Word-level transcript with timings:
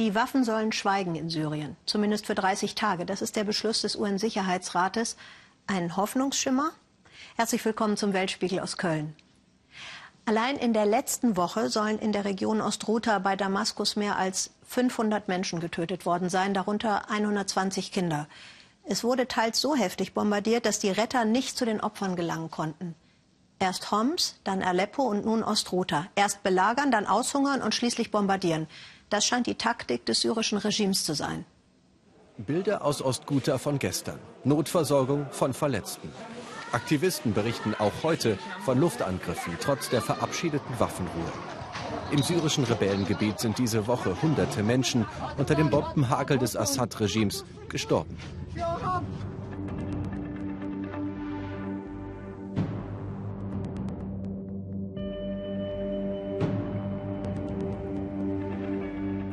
Die 0.00 0.14
Waffen 0.14 0.44
sollen 0.44 0.72
schweigen 0.72 1.14
in 1.14 1.28
Syrien, 1.28 1.76
zumindest 1.84 2.24
für 2.24 2.34
30 2.34 2.74
Tage. 2.74 3.04
Das 3.04 3.20
ist 3.20 3.36
der 3.36 3.44
Beschluss 3.44 3.82
des 3.82 3.96
UN-Sicherheitsrates. 3.96 5.18
Ein 5.66 5.94
Hoffnungsschimmer? 5.94 6.70
Herzlich 7.36 7.62
willkommen 7.66 7.98
zum 7.98 8.14
Weltspiegel 8.14 8.60
aus 8.60 8.78
Köln. 8.78 9.14
Allein 10.24 10.56
in 10.56 10.72
der 10.72 10.86
letzten 10.86 11.36
Woche 11.36 11.68
sollen 11.68 11.98
in 11.98 12.12
der 12.12 12.24
Region 12.24 12.62
Ostruta 12.62 13.18
bei 13.18 13.36
Damaskus 13.36 13.94
mehr 13.94 14.16
als 14.16 14.52
500 14.68 15.28
Menschen 15.28 15.60
getötet 15.60 16.06
worden 16.06 16.30
sein, 16.30 16.54
darunter 16.54 17.10
120 17.10 17.92
Kinder. 17.92 18.26
Es 18.84 19.04
wurde 19.04 19.28
teils 19.28 19.60
so 19.60 19.76
heftig 19.76 20.14
bombardiert, 20.14 20.64
dass 20.64 20.78
die 20.78 20.90
Retter 20.90 21.26
nicht 21.26 21.58
zu 21.58 21.66
den 21.66 21.82
Opfern 21.82 22.16
gelangen 22.16 22.50
konnten. 22.50 22.94
Erst 23.58 23.90
Homs, 23.90 24.40
dann 24.44 24.62
Aleppo 24.62 25.02
und 25.02 25.26
nun 25.26 25.44
Ostruta. 25.44 26.06
Erst 26.14 26.42
belagern, 26.42 26.90
dann 26.90 27.06
aushungern 27.06 27.60
und 27.60 27.74
schließlich 27.74 28.10
bombardieren. 28.10 28.66
Das 29.10 29.26
scheint 29.26 29.46
die 29.48 29.56
Taktik 29.56 30.06
des 30.06 30.20
syrischen 30.20 30.58
Regimes 30.58 31.04
zu 31.04 31.14
sein. 31.14 31.44
Bilder 32.38 32.84
aus 32.84 33.02
Ostguta 33.02 33.58
von 33.58 33.78
gestern. 33.78 34.18
Notversorgung 34.44 35.26
von 35.30 35.52
Verletzten. 35.52 36.10
Aktivisten 36.72 37.34
berichten 37.34 37.74
auch 37.78 37.92
heute 38.04 38.38
von 38.64 38.78
Luftangriffen 38.78 39.58
trotz 39.60 39.90
der 39.90 40.00
verabschiedeten 40.00 40.78
Waffenruhe. 40.78 41.32
Im 42.12 42.22
syrischen 42.22 42.64
Rebellengebiet 42.64 43.40
sind 43.40 43.58
diese 43.58 43.86
Woche 43.88 44.20
hunderte 44.22 44.62
Menschen 44.62 45.06
unter 45.36 45.56
dem 45.56 45.70
Bombenhagel 45.70 46.38
des 46.38 46.56
Assad-Regimes 46.56 47.44
gestorben. 47.68 48.16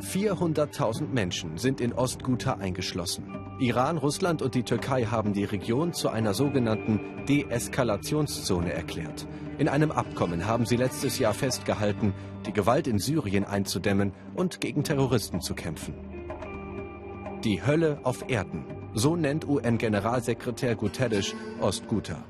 400.000 0.08 1.08
Menschen 1.08 1.58
sind 1.58 1.82
in 1.82 1.92
Ostguta 1.92 2.54
eingeschlossen. 2.54 3.26
Iran, 3.60 3.98
Russland 3.98 4.40
und 4.40 4.54
die 4.54 4.62
Türkei 4.62 5.04
haben 5.04 5.34
die 5.34 5.44
Region 5.44 5.92
zu 5.92 6.08
einer 6.08 6.32
sogenannten 6.32 7.26
Deeskalationszone 7.28 8.72
erklärt. 8.72 9.26
In 9.58 9.68
einem 9.68 9.90
Abkommen 9.90 10.46
haben 10.46 10.64
sie 10.64 10.76
letztes 10.76 11.18
Jahr 11.18 11.34
festgehalten, 11.34 12.14
die 12.46 12.54
Gewalt 12.54 12.86
in 12.86 12.98
Syrien 12.98 13.44
einzudämmen 13.44 14.12
und 14.34 14.62
gegen 14.62 14.82
Terroristen 14.82 15.42
zu 15.42 15.54
kämpfen. 15.54 15.94
Die 17.44 17.64
Hölle 17.64 18.00
auf 18.02 18.24
Erden, 18.28 18.64
so 18.94 19.14
nennt 19.14 19.46
UN-Generalsekretär 19.46 20.74
Guterres 20.74 21.34
Ostguta. 21.60 22.24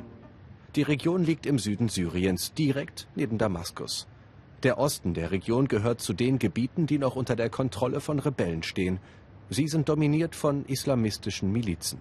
Die 0.74 0.82
Region 0.82 1.22
liegt 1.22 1.46
im 1.46 1.60
Süden 1.60 1.88
Syriens, 1.88 2.52
direkt 2.54 3.06
neben 3.14 3.38
Damaskus. 3.38 4.08
Der 4.64 4.78
Osten 4.78 5.14
der 5.14 5.30
Region 5.30 5.68
gehört 5.68 6.00
zu 6.00 6.12
den 6.12 6.40
Gebieten, 6.40 6.86
die 6.86 6.98
noch 6.98 7.14
unter 7.14 7.36
der 7.36 7.48
Kontrolle 7.48 8.00
von 8.00 8.18
Rebellen 8.18 8.64
stehen. 8.64 8.98
Sie 9.50 9.68
sind 9.68 9.88
dominiert 9.88 10.34
von 10.34 10.64
islamistischen 10.64 11.52
Milizen. 11.52 12.00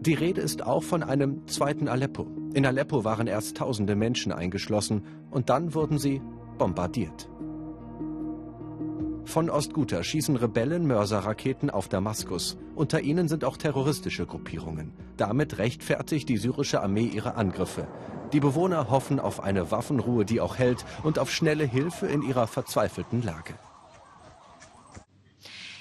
Die 0.00 0.14
Rede 0.14 0.40
ist 0.40 0.62
auch 0.64 0.82
von 0.82 1.02
einem 1.02 1.46
zweiten 1.46 1.88
Aleppo. 1.88 2.26
In 2.54 2.64
Aleppo 2.64 3.04
waren 3.04 3.26
erst 3.26 3.58
tausende 3.58 3.94
Menschen 3.96 4.32
eingeschlossen 4.32 5.04
und 5.30 5.50
dann 5.50 5.74
wurden 5.74 5.98
sie 5.98 6.22
bombardiert. 6.56 7.28
Von 9.24 9.50
Ostguta 9.50 10.02
schießen 10.02 10.36
Rebellen 10.36 10.86
Mörserraketen 10.86 11.68
auf 11.68 11.88
Damaskus. 11.88 12.56
Unter 12.74 13.02
ihnen 13.02 13.28
sind 13.28 13.44
auch 13.44 13.58
terroristische 13.58 14.24
Gruppierungen. 14.24 14.92
Damit 15.18 15.58
rechtfertigt 15.58 16.30
die 16.30 16.38
syrische 16.38 16.82
Armee 16.82 17.06
ihre 17.06 17.34
Angriffe. 17.34 17.86
Die 18.32 18.40
Bewohner 18.40 18.90
hoffen 18.90 19.18
auf 19.18 19.40
eine 19.40 19.70
Waffenruhe, 19.70 20.24
die 20.24 20.40
auch 20.40 20.56
hält, 20.56 20.84
und 21.02 21.18
auf 21.18 21.32
schnelle 21.32 21.64
Hilfe 21.64 22.06
in 22.06 22.22
ihrer 22.22 22.46
verzweifelten 22.46 23.22
Lage. 23.22 23.54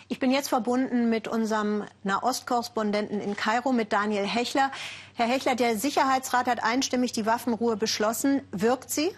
Ich 0.08 0.18
bin 0.18 0.32
jetzt 0.32 0.50
verbunden 0.50 1.12
mit 1.12 1.28
unserem 1.28 1.84
Nahostkorrespondenten 2.04 3.22
in 3.22 3.36
Kairo, 3.36 3.72
mit 3.72 3.94
Daniel 3.94 4.26
Hechler. 4.26 4.72
Herr 5.14 5.28
Hechler, 5.28 5.56
der 5.56 5.78
Sicherheitsrat 5.78 6.48
hat 6.48 6.64
einstimmig 6.64 7.12
die 7.12 7.28
Waffenruhe 7.28 7.78
beschlossen. 7.78 8.42
Wirkt 8.52 8.90
sie? 8.90 9.12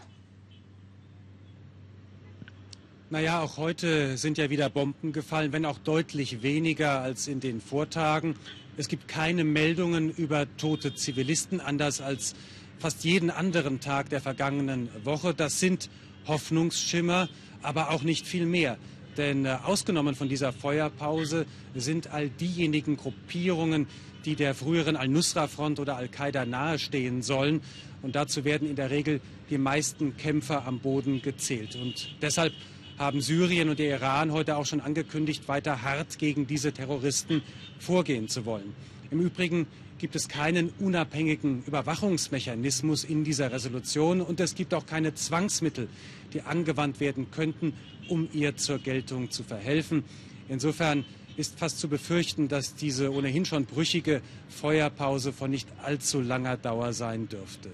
Naja, 3.10 3.42
auch 3.42 3.56
heute 3.56 4.18
sind 4.18 4.38
ja 4.38 4.50
wieder 4.50 4.70
Bomben 4.70 5.14
gefallen, 5.14 5.54
wenn 5.54 5.66
auch 5.66 5.78
deutlich 5.78 6.44
weniger 6.44 7.00
als 7.00 7.28
in 7.28 7.40
den 7.40 7.62
Vortagen. 7.62 8.36
Es 8.76 8.90
gibt 8.90 9.08
keine 9.08 9.46
Meldungen 9.46 10.10
über 10.10 10.46
tote 10.58 10.96
Zivilisten, 10.96 11.62
anders 11.62 12.02
als 12.02 12.36
fast 12.82 13.04
jeden 13.04 13.30
anderen 13.30 13.80
Tag 13.80 14.10
der 14.10 14.22
vergangenen 14.22 14.90
Woche. 15.04 15.36
Das 15.36 15.60
sind 15.60 15.90
Hoffnungsschimmer, 16.26 17.30
aber 17.62 17.92
auch 17.92 18.02
nicht 18.02 18.26
viel 18.26 18.48
mehr. 18.48 18.78
Denn 19.18 19.46
äh, 19.46 19.58
ausgenommen 19.64 20.16
von 20.16 20.30
dieser 20.30 20.52
Feuerpause 20.52 21.46
sind 21.76 22.12
all 22.12 22.30
diejenigen 22.30 22.98
Gruppierungen, 22.98 23.88
die 24.26 24.36
der 24.36 24.56
früheren 24.56 24.96
Al-Nusra-Front 24.96 25.80
oder 25.80 25.96
Al-Qaida 25.96 26.46
nahestehen 26.46 27.22
sollen. 27.22 27.62
Und 28.02 28.16
dazu 28.16 28.46
werden 28.46 28.68
in 28.68 28.76
der 28.76 28.90
Regel 28.90 29.22
die 29.52 29.60
meisten 29.60 30.18
Kämpfer 30.18 30.66
am 30.66 30.80
Boden 30.80 31.22
gezählt. 31.22 31.76
Und 31.76 32.16
deshalb 32.22 32.54
haben 32.98 33.22
Syrien 33.22 33.70
und 33.70 33.78
der 33.78 33.98
Iran 33.98 34.32
heute 34.32 34.58
auch 34.58 34.66
schon 34.66 34.82
angekündigt, 34.82 35.48
weiter 35.48 35.84
hart 35.84 36.18
gegen 36.18 36.48
diese 36.48 36.72
Terroristen 36.72 37.44
vorgehen 37.80 38.28
zu 38.28 38.46
wollen. 38.46 38.74
Im 39.12 39.20
Übrigen 39.20 39.68
gibt 39.98 40.16
es 40.16 40.30
keinen 40.30 40.70
unabhängigen 40.80 41.64
Überwachungsmechanismus 41.68 43.04
in 43.04 43.24
dieser 43.26 43.52
Resolution 43.52 44.22
und 44.22 44.40
es 44.40 44.56
gibt 44.56 44.74
auch 44.74 44.86
keine 44.86 45.14
Zwangsmittel, 45.14 45.90
die 46.34 46.42
angewandt 46.42 47.00
werden 47.02 47.30
könnten, 47.30 47.74
um 48.08 48.30
ihr 48.32 48.56
zur 48.56 48.80
Geltung 48.80 49.30
zu 49.30 49.44
verhelfen. 49.44 50.06
Insofern 50.48 51.06
ist 51.38 51.60
fast 51.60 51.80
zu 51.80 51.90
befürchten, 51.90 52.48
dass 52.48 52.74
diese 52.76 53.12
ohnehin 53.14 53.46
schon 53.46 53.66
brüchige 53.66 54.22
Feuerpause 54.50 55.34
von 55.34 55.52
nicht 55.52 55.68
allzu 55.84 56.22
langer 56.22 56.56
Dauer 56.58 56.94
sein 56.94 57.28
dürfte. 57.28 57.70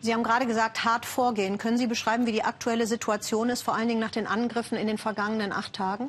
Sie 0.00 0.12
haben 0.12 0.22
gerade 0.22 0.46
gesagt, 0.46 0.84
hart 0.84 1.06
vorgehen. 1.06 1.58
Können 1.58 1.78
Sie 1.78 1.86
beschreiben, 1.86 2.26
wie 2.26 2.32
die 2.32 2.42
aktuelle 2.42 2.86
Situation 2.86 3.50
ist, 3.50 3.62
vor 3.62 3.76
allen 3.76 3.86
Dingen 3.86 4.00
nach 4.00 4.10
den 4.10 4.26
Angriffen 4.26 4.76
in 4.78 4.86
den 4.86 4.98
vergangenen 4.98 5.52
acht 5.52 5.74
Tagen? 5.74 6.08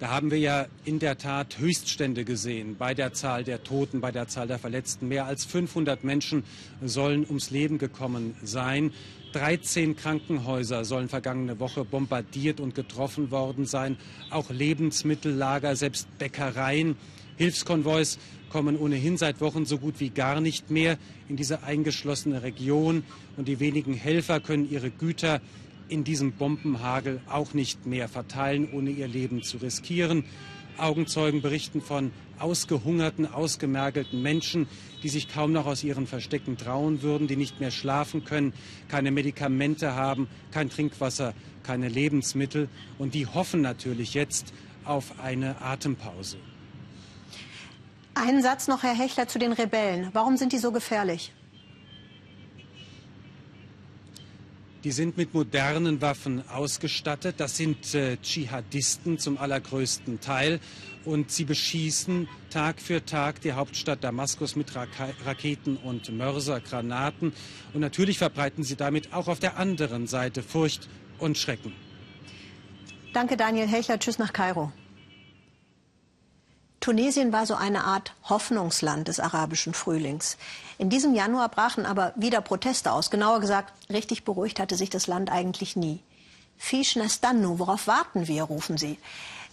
Da 0.00 0.10
haben 0.10 0.32
wir 0.32 0.38
ja 0.38 0.66
in 0.84 0.98
der 0.98 1.18
Tat 1.18 1.58
Höchststände 1.58 2.24
gesehen 2.24 2.74
bei 2.76 2.94
der 2.94 3.12
Zahl 3.12 3.44
der 3.44 3.62
Toten, 3.62 4.00
bei 4.00 4.10
der 4.10 4.26
Zahl 4.26 4.48
der 4.48 4.58
Verletzten. 4.58 5.06
Mehr 5.06 5.26
als 5.26 5.44
500 5.44 6.02
Menschen 6.02 6.42
sollen 6.82 7.24
ums 7.24 7.50
Leben 7.50 7.78
gekommen 7.78 8.34
sein. 8.42 8.92
13 9.34 9.94
Krankenhäuser 9.94 10.84
sollen 10.84 11.08
vergangene 11.08 11.60
Woche 11.60 11.84
bombardiert 11.84 12.58
und 12.58 12.74
getroffen 12.74 13.30
worden 13.30 13.66
sein. 13.66 13.96
Auch 14.30 14.50
Lebensmittellager, 14.50 15.76
selbst 15.76 16.08
Bäckereien. 16.18 16.96
Hilfskonvois 17.36 18.18
kommen 18.50 18.76
ohnehin 18.76 19.16
seit 19.16 19.40
Wochen 19.40 19.64
so 19.64 19.78
gut 19.78 20.00
wie 20.00 20.10
gar 20.10 20.40
nicht 20.40 20.70
mehr 20.70 20.98
in 21.28 21.36
diese 21.36 21.62
eingeschlossene 21.62 22.42
Region. 22.42 23.04
Und 23.36 23.46
die 23.46 23.60
wenigen 23.60 23.94
Helfer 23.94 24.40
können 24.40 24.68
ihre 24.68 24.90
Güter 24.90 25.40
in 25.88 26.04
diesem 26.04 26.32
Bombenhagel 26.32 27.20
auch 27.28 27.54
nicht 27.54 27.86
mehr 27.86 28.08
verteilen, 28.08 28.68
ohne 28.72 28.90
ihr 28.90 29.08
Leben 29.08 29.42
zu 29.42 29.58
riskieren. 29.58 30.24
Augenzeugen 30.76 31.40
berichten 31.40 31.80
von 31.80 32.10
ausgehungerten, 32.38 33.32
ausgemergelten 33.32 34.20
Menschen, 34.20 34.66
die 35.02 35.08
sich 35.08 35.28
kaum 35.28 35.52
noch 35.52 35.66
aus 35.66 35.84
ihren 35.84 36.06
Verstecken 36.06 36.56
trauen 36.56 37.02
würden, 37.02 37.28
die 37.28 37.36
nicht 37.36 37.60
mehr 37.60 37.70
schlafen 37.70 38.24
können, 38.24 38.52
keine 38.88 39.10
Medikamente 39.10 39.94
haben, 39.94 40.28
kein 40.50 40.70
Trinkwasser, 40.70 41.34
keine 41.62 41.88
Lebensmittel. 41.88 42.68
Und 42.98 43.14
die 43.14 43.26
hoffen 43.26 43.60
natürlich 43.60 44.14
jetzt 44.14 44.52
auf 44.84 45.20
eine 45.22 45.60
Atempause. 45.60 46.38
Einen 48.14 48.42
Satz 48.42 48.68
noch, 48.68 48.82
Herr 48.82 48.94
Hechler, 48.94 49.28
zu 49.28 49.38
den 49.38 49.52
Rebellen. 49.52 50.10
Warum 50.12 50.36
sind 50.36 50.52
die 50.52 50.58
so 50.58 50.72
gefährlich? 50.72 51.32
Die 54.84 54.92
sind 54.92 55.16
mit 55.16 55.32
modernen 55.32 56.02
Waffen 56.02 56.46
ausgestattet. 56.50 57.36
Das 57.38 57.56
sind 57.56 57.94
äh, 57.94 58.18
Dschihadisten 58.18 59.18
zum 59.18 59.38
allergrößten 59.38 60.20
Teil. 60.20 60.60
Und 61.06 61.30
sie 61.30 61.44
beschießen 61.44 62.28
Tag 62.50 62.82
für 62.82 63.02
Tag 63.02 63.40
die 63.40 63.52
Hauptstadt 63.52 64.04
Damaskus 64.04 64.56
mit 64.56 64.76
Ra 64.76 64.86
Raketen 65.24 65.78
und 65.78 66.12
Mörsergranaten. 66.14 67.32
Und 67.72 67.80
natürlich 67.80 68.18
verbreiten 68.18 68.62
sie 68.62 68.76
damit 68.76 69.14
auch 69.14 69.28
auf 69.28 69.40
der 69.40 69.56
anderen 69.56 70.06
Seite 70.06 70.42
Furcht 70.42 70.88
und 71.18 71.38
Schrecken. 71.38 71.72
Danke, 73.14 73.38
Daniel 73.38 73.66
Hechler. 73.66 73.98
Tschüss 73.98 74.18
nach 74.18 74.34
Kairo. 74.34 74.70
Tunesien 76.84 77.32
war 77.32 77.46
so 77.46 77.54
eine 77.54 77.84
Art 77.84 78.12
Hoffnungsland 78.24 79.08
des 79.08 79.18
arabischen 79.18 79.72
Frühlings. 79.72 80.36
In 80.76 80.90
diesem 80.90 81.14
Januar 81.14 81.48
brachen 81.48 81.86
aber 81.86 82.12
wieder 82.14 82.42
Proteste 82.42 82.92
aus. 82.92 83.10
Genauer 83.10 83.40
gesagt, 83.40 83.72
richtig 83.88 84.24
beruhigt 84.24 84.60
hatte 84.60 84.76
sich 84.76 84.90
das 84.90 85.06
Land 85.06 85.32
eigentlich 85.32 85.76
nie. 85.76 86.00
Fisch 86.58 86.94
Nastannu, 86.96 87.58
worauf 87.58 87.86
warten 87.86 88.28
wir, 88.28 88.42
rufen 88.42 88.76
sie. 88.76 88.98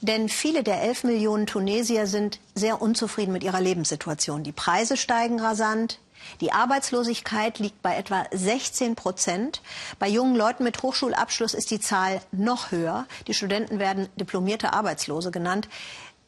Denn 0.01 0.27
viele 0.27 0.61
der 0.61 0.81
elf 0.81 1.05
Millionen 1.05 1.47
Tunesier 1.47 2.05
sind 2.05 2.41
sehr 2.53 2.81
unzufrieden 2.81 3.31
mit 3.31 3.45
ihrer 3.45 3.61
Lebenssituation. 3.61 4.43
Die 4.43 4.51
Preise 4.51 4.97
steigen 4.97 5.39
rasant, 5.39 5.99
Die 6.39 6.51
Arbeitslosigkeit 6.51 7.59
liegt 7.59 7.81
bei 7.81 7.95
etwa 7.95 8.25
16 8.31 8.95
Prozent. 8.95 9.61
Bei 9.99 10.07
jungen 10.07 10.35
Leuten 10.35 10.63
mit 10.63 10.81
Hochschulabschluss 10.81 11.53
ist 11.53 11.71
die 11.71 11.79
Zahl 11.79 12.21
noch 12.31 12.71
höher. 12.71 13.05
Die 13.27 13.33
Studenten 13.33 13.79
werden 13.79 14.07
diplomierte 14.15 14.73
Arbeitslose 14.73 15.31
genannt. 15.31 15.67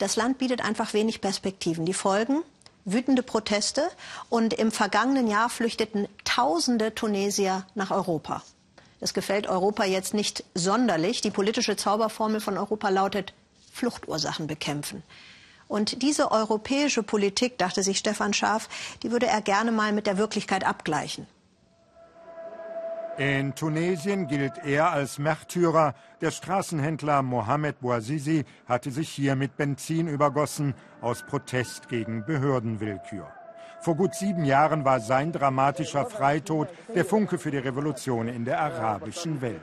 Das 0.03 0.17
Land 0.17 0.37
bietet 0.37 0.61
einfach 0.61 0.93
wenig 0.93 1.21
Perspektiven. 1.21 1.85
Die 1.85 1.93
Folgen? 1.93 2.43
Wütende 2.83 3.23
Proteste. 3.23 3.89
Und 4.27 4.53
im 4.53 4.69
vergangenen 4.69 5.29
Jahr 5.29 5.49
flüchteten 5.49 6.09
Tausende 6.25 6.93
Tunesier 6.93 7.65
nach 7.73 7.89
Europa. 7.89 8.43
Das 8.99 9.13
gefällt 9.13 9.47
Europa 9.47 9.85
jetzt 9.85 10.13
nicht 10.13 10.43
sonderlich. 10.55 11.21
Die 11.21 11.31
politische 11.31 11.77
Zauberformel 11.77 12.41
von 12.41 12.57
Europa 12.57 12.89
lautet 12.89 13.33
Fluchtursachen 13.71 14.45
bekämpfen. 14.45 15.03
Und 15.69 16.01
diese 16.01 16.33
europäische 16.33 17.01
Politik, 17.01 17.57
dachte 17.57 17.81
sich 17.81 17.97
Stefan 17.97 18.33
Schaaf, 18.33 18.67
die 19.03 19.11
würde 19.11 19.27
er 19.27 19.39
gerne 19.39 19.71
mal 19.71 19.93
mit 19.93 20.05
der 20.05 20.17
Wirklichkeit 20.17 20.65
abgleichen. 20.65 21.27
In 23.17 23.53
Tunesien 23.53 24.27
gilt 24.27 24.65
er 24.65 24.91
als 24.91 25.19
Märtyrer. 25.19 25.93
Der 26.21 26.31
Straßenhändler 26.31 27.21
Mohamed 27.21 27.79
Bouazizi 27.79 28.43
hatte 28.65 28.89
sich 28.89 29.09
hier 29.09 29.35
mit 29.35 29.55
Benzin 29.55 30.07
übergossen 30.07 30.73
aus 30.99 31.23
Protest 31.23 31.89
gegen 31.89 32.25
Behördenwillkür. 32.25 33.27
Vor 33.81 33.95
gut 33.95 34.15
sieben 34.15 34.45
Jahren 34.45 34.85
war 34.85 34.99
sein 35.01 35.33
dramatischer 35.33 36.05
Freitod 36.05 36.69
der 36.95 37.03
Funke 37.03 37.37
für 37.37 37.51
die 37.51 37.57
Revolution 37.57 38.29
in 38.29 38.45
der 38.45 38.61
arabischen 38.61 39.41
Welt. 39.41 39.59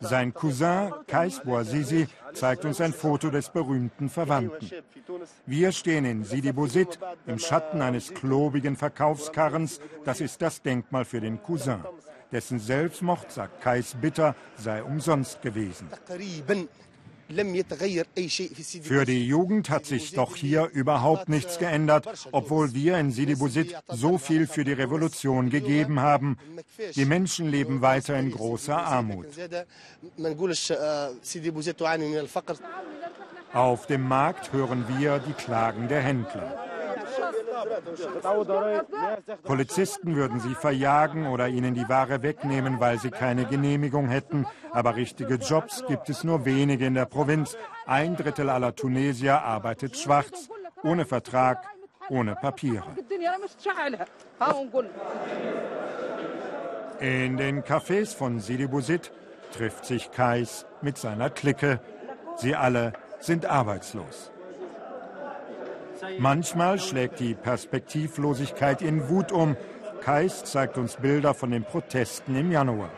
Sein 0.00 0.34
Cousin 0.34 0.92
Kais 1.06 1.40
Bouazizi 1.40 2.06
zeigt 2.34 2.66
uns 2.66 2.80
ein 2.80 2.92
Foto 2.92 3.30
des 3.30 3.48
berühmten 3.48 4.10
Verwandten. 4.10 4.70
Wir 5.46 5.72
stehen 5.72 6.04
in 6.04 6.22
Sidi 6.22 6.52
Bouzid 6.52 6.98
im 7.26 7.38
Schatten 7.38 7.80
eines 7.80 8.12
klobigen 8.12 8.76
Verkaufskarrens. 8.76 9.80
Das 10.04 10.20
ist 10.20 10.42
das 10.42 10.60
Denkmal 10.60 11.06
für 11.06 11.20
den 11.20 11.42
Cousin. 11.42 11.82
Dessen 12.32 12.58
Selbstmord, 12.58 13.32
sagt 13.32 13.62
Kais 13.62 13.94
bitter, 14.00 14.34
sei 14.56 14.82
umsonst 14.82 15.40
gewesen. 15.42 15.88
Für 18.82 19.04
die 19.04 19.26
Jugend 19.26 19.68
hat 19.68 19.84
sich 19.84 20.12
doch 20.12 20.34
hier 20.34 20.70
überhaupt 20.72 21.28
nichts 21.28 21.58
geändert, 21.58 22.28
obwohl 22.32 22.72
wir 22.72 22.98
in 22.98 23.10
Sidi 23.10 23.34
Bouzid 23.34 23.76
so 23.88 24.16
viel 24.16 24.46
für 24.46 24.64
die 24.64 24.72
Revolution 24.72 25.50
gegeben 25.50 26.00
haben. 26.00 26.38
Die 26.94 27.04
Menschen 27.04 27.50
leben 27.50 27.82
weiter 27.82 28.18
in 28.18 28.30
großer 28.30 28.78
Armut. 28.78 29.26
Auf 33.52 33.86
dem 33.86 34.08
Markt 34.08 34.52
hören 34.52 34.84
wir 34.98 35.18
die 35.18 35.32
Klagen 35.32 35.88
der 35.88 36.02
Händler. 36.02 36.67
Polizisten 39.44 40.16
würden 40.16 40.40
sie 40.40 40.54
verjagen 40.54 41.26
oder 41.26 41.48
ihnen 41.48 41.74
die 41.74 41.88
Ware 41.88 42.22
wegnehmen, 42.22 42.80
weil 42.80 42.98
sie 42.98 43.10
keine 43.10 43.44
Genehmigung 43.44 44.08
hätten. 44.08 44.46
Aber 44.72 44.96
richtige 44.96 45.34
Jobs 45.34 45.84
gibt 45.86 46.08
es 46.08 46.24
nur 46.24 46.44
wenige 46.44 46.86
in 46.86 46.94
der 46.94 47.06
Provinz. 47.06 47.56
Ein 47.86 48.16
Drittel 48.16 48.50
aller 48.50 48.74
Tunesier 48.74 49.42
arbeitet 49.42 49.96
schwarz, 49.96 50.48
ohne 50.82 51.04
Vertrag, 51.04 51.64
ohne 52.08 52.34
Papiere. 52.34 52.86
In 57.00 57.36
den 57.36 57.62
Cafés 57.62 58.14
von 58.14 58.40
Sidi 58.40 58.66
Bouzid 58.66 59.12
trifft 59.52 59.84
sich 59.84 60.10
Kais 60.10 60.66
mit 60.82 60.98
seiner 60.98 61.30
Clique. 61.30 61.80
Sie 62.36 62.54
alle 62.54 62.92
sind 63.20 63.46
arbeitslos. 63.46 64.32
Manchmal 66.18 66.78
schlägt 66.78 67.20
die 67.20 67.34
Perspektivlosigkeit 67.34 68.82
in 68.82 69.08
Wut 69.08 69.32
um. 69.32 69.56
Kais 70.00 70.44
zeigt 70.44 70.78
uns 70.78 70.96
Bilder 70.96 71.34
von 71.34 71.50
den 71.50 71.64
Protesten 71.64 72.36
im 72.36 72.52
Januar. 72.52 72.90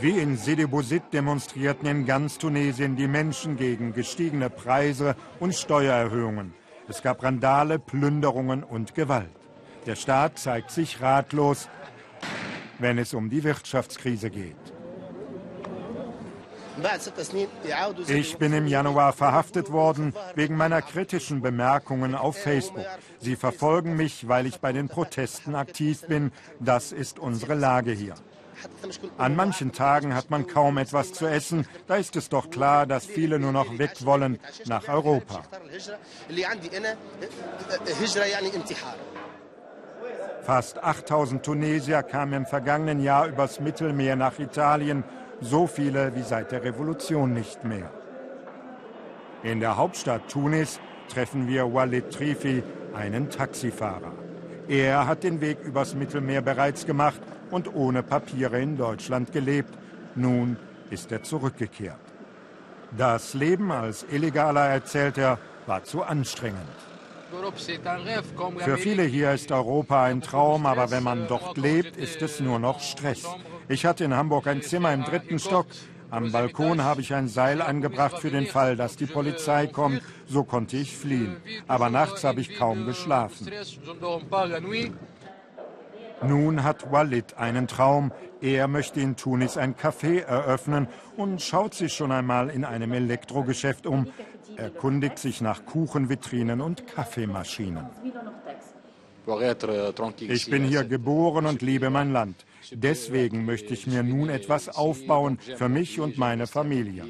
Wie 0.00 0.18
in 0.18 0.36
Sidi 0.36 0.66
Bouzid 0.66 1.02
demonstrierten 1.12 1.86
in 1.86 2.06
ganz 2.06 2.38
Tunesien 2.38 2.96
die 2.96 3.08
Menschen 3.08 3.56
gegen 3.56 3.92
gestiegene 3.92 4.48
Preise 4.48 5.16
und 5.38 5.54
Steuererhöhungen. 5.54 6.54
Es 6.88 7.02
gab 7.02 7.22
Randale, 7.22 7.78
Plünderungen 7.78 8.64
und 8.64 8.94
Gewalt. 8.94 9.28
Der 9.86 9.96
Staat 9.96 10.38
zeigt 10.38 10.70
sich 10.70 11.00
ratlos, 11.00 11.68
wenn 12.78 12.98
es 12.98 13.14
um 13.14 13.28
die 13.30 13.44
Wirtschaftskrise 13.44 14.30
geht. 14.30 14.56
Ich 18.08 18.38
bin 18.38 18.52
im 18.52 18.66
Januar 18.66 19.12
verhaftet 19.12 19.70
worden 19.70 20.14
wegen 20.34 20.56
meiner 20.56 20.82
kritischen 20.82 21.42
Bemerkungen 21.42 22.14
auf 22.14 22.36
Facebook. 22.36 22.84
Sie 23.18 23.36
verfolgen 23.36 23.96
mich, 23.96 24.28
weil 24.28 24.46
ich 24.46 24.60
bei 24.60 24.72
den 24.72 24.88
Protesten 24.88 25.54
aktiv 25.54 26.02
bin. 26.06 26.32
Das 26.60 26.92
ist 26.92 27.18
unsere 27.18 27.54
Lage 27.54 27.92
hier. 27.92 28.14
An 29.18 29.34
manchen 29.36 29.72
Tagen 29.72 30.14
hat 30.14 30.30
man 30.30 30.46
kaum 30.46 30.78
etwas 30.78 31.12
zu 31.12 31.26
essen. 31.26 31.66
Da 31.86 31.96
ist 31.96 32.16
es 32.16 32.28
doch 32.28 32.50
klar, 32.50 32.86
dass 32.86 33.06
viele 33.06 33.38
nur 33.38 33.52
noch 33.52 33.78
weg 33.78 34.04
wollen 34.04 34.38
nach 34.66 34.88
Europa. 34.88 35.42
Fast 40.42 40.82
8000 40.82 41.44
Tunesier 41.44 42.02
kamen 42.02 42.32
im 42.32 42.46
vergangenen 42.46 43.02
Jahr 43.02 43.28
übers 43.28 43.60
Mittelmeer 43.60 44.16
nach 44.16 44.38
Italien 44.38 45.04
so 45.42 45.66
viele 45.66 46.14
wie 46.14 46.22
seit 46.22 46.52
der 46.52 46.64
Revolution 46.64 47.34
nicht 47.34 47.64
mehr. 47.64 47.90
In 49.42 49.60
der 49.60 49.76
Hauptstadt 49.76 50.28
Tunis 50.28 50.80
treffen 51.08 51.48
wir 51.48 51.72
Walid 51.74 52.10
Trifi, 52.10 52.62
einen 52.94 53.28
Taxifahrer. 53.28 54.12
Er 54.68 55.06
hat 55.06 55.24
den 55.24 55.40
Weg 55.40 55.58
übers 55.60 55.94
Mittelmeer 55.94 56.40
bereits 56.40 56.86
gemacht 56.86 57.20
und 57.50 57.74
ohne 57.74 58.02
Papiere 58.02 58.60
in 58.60 58.76
Deutschland 58.76 59.32
gelebt. 59.32 59.76
Nun 60.14 60.56
ist 60.90 61.10
er 61.10 61.22
zurückgekehrt. 61.22 61.98
Das 62.96 63.34
Leben 63.34 63.72
als 63.72 64.06
Illegaler, 64.10 64.68
erzählt 64.68 65.18
er, 65.18 65.38
war 65.66 65.82
zu 65.82 66.02
anstrengend. 66.02 66.58
Für 68.58 68.76
viele 68.76 69.04
hier 69.04 69.32
ist 69.32 69.50
Europa 69.50 70.04
ein 70.04 70.20
Traum, 70.20 70.66
aber 70.66 70.90
wenn 70.90 71.02
man 71.02 71.26
dort 71.28 71.56
lebt, 71.56 71.96
ist 71.96 72.20
es 72.20 72.40
nur 72.40 72.58
noch 72.58 72.80
Stress. 72.80 73.26
Ich 73.68 73.86
hatte 73.86 74.04
in 74.04 74.14
Hamburg 74.14 74.46
ein 74.46 74.62
Zimmer 74.62 74.92
im 74.92 75.04
dritten 75.04 75.38
Stock. 75.38 75.66
Am 76.10 76.30
Balkon 76.30 76.84
habe 76.84 77.00
ich 77.00 77.14
ein 77.14 77.28
Seil 77.28 77.62
angebracht 77.62 78.18
für 78.18 78.30
den 78.30 78.46
Fall, 78.46 78.76
dass 78.76 78.96
die 78.96 79.06
Polizei 79.06 79.66
kommt. 79.66 80.02
So 80.26 80.44
konnte 80.44 80.76
ich 80.76 80.96
fliehen. 80.96 81.36
Aber 81.68 81.88
nachts 81.88 82.22
habe 82.24 82.40
ich 82.40 82.54
kaum 82.54 82.84
geschlafen. 82.84 83.48
Nun 86.22 86.62
hat 86.62 86.92
Walid 86.92 87.38
einen 87.38 87.66
Traum. 87.66 88.12
Er 88.40 88.68
möchte 88.68 89.00
in 89.00 89.16
Tunis 89.16 89.56
ein 89.56 89.74
Café 89.74 90.20
eröffnen 90.20 90.86
und 91.16 91.40
schaut 91.40 91.74
sich 91.74 91.94
schon 91.94 92.12
einmal 92.12 92.50
in 92.50 92.64
einem 92.64 92.92
Elektrogeschäft 92.92 93.86
um, 93.86 94.08
erkundigt 94.56 95.18
sich 95.18 95.40
nach 95.40 95.64
Kuchenvitrinen 95.64 96.60
und 96.60 96.86
Kaffeemaschinen. 96.86 97.86
Ich 100.18 100.50
bin 100.50 100.64
hier 100.64 100.84
geboren 100.84 101.46
und 101.46 101.62
liebe 101.62 101.90
mein 101.90 102.12
Land. 102.12 102.44
Deswegen 102.74 103.44
möchte 103.44 103.74
ich 103.74 103.86
mir 103.86 104.02
nun 104.02 104.28
etwas 104.28 104.68
aufbauen 104.68 105.38
für 105.38 105.68
mich 105.68 106.00
und 106.00 106.18
meine 106.18 106.46
Familie. 106.46 107.04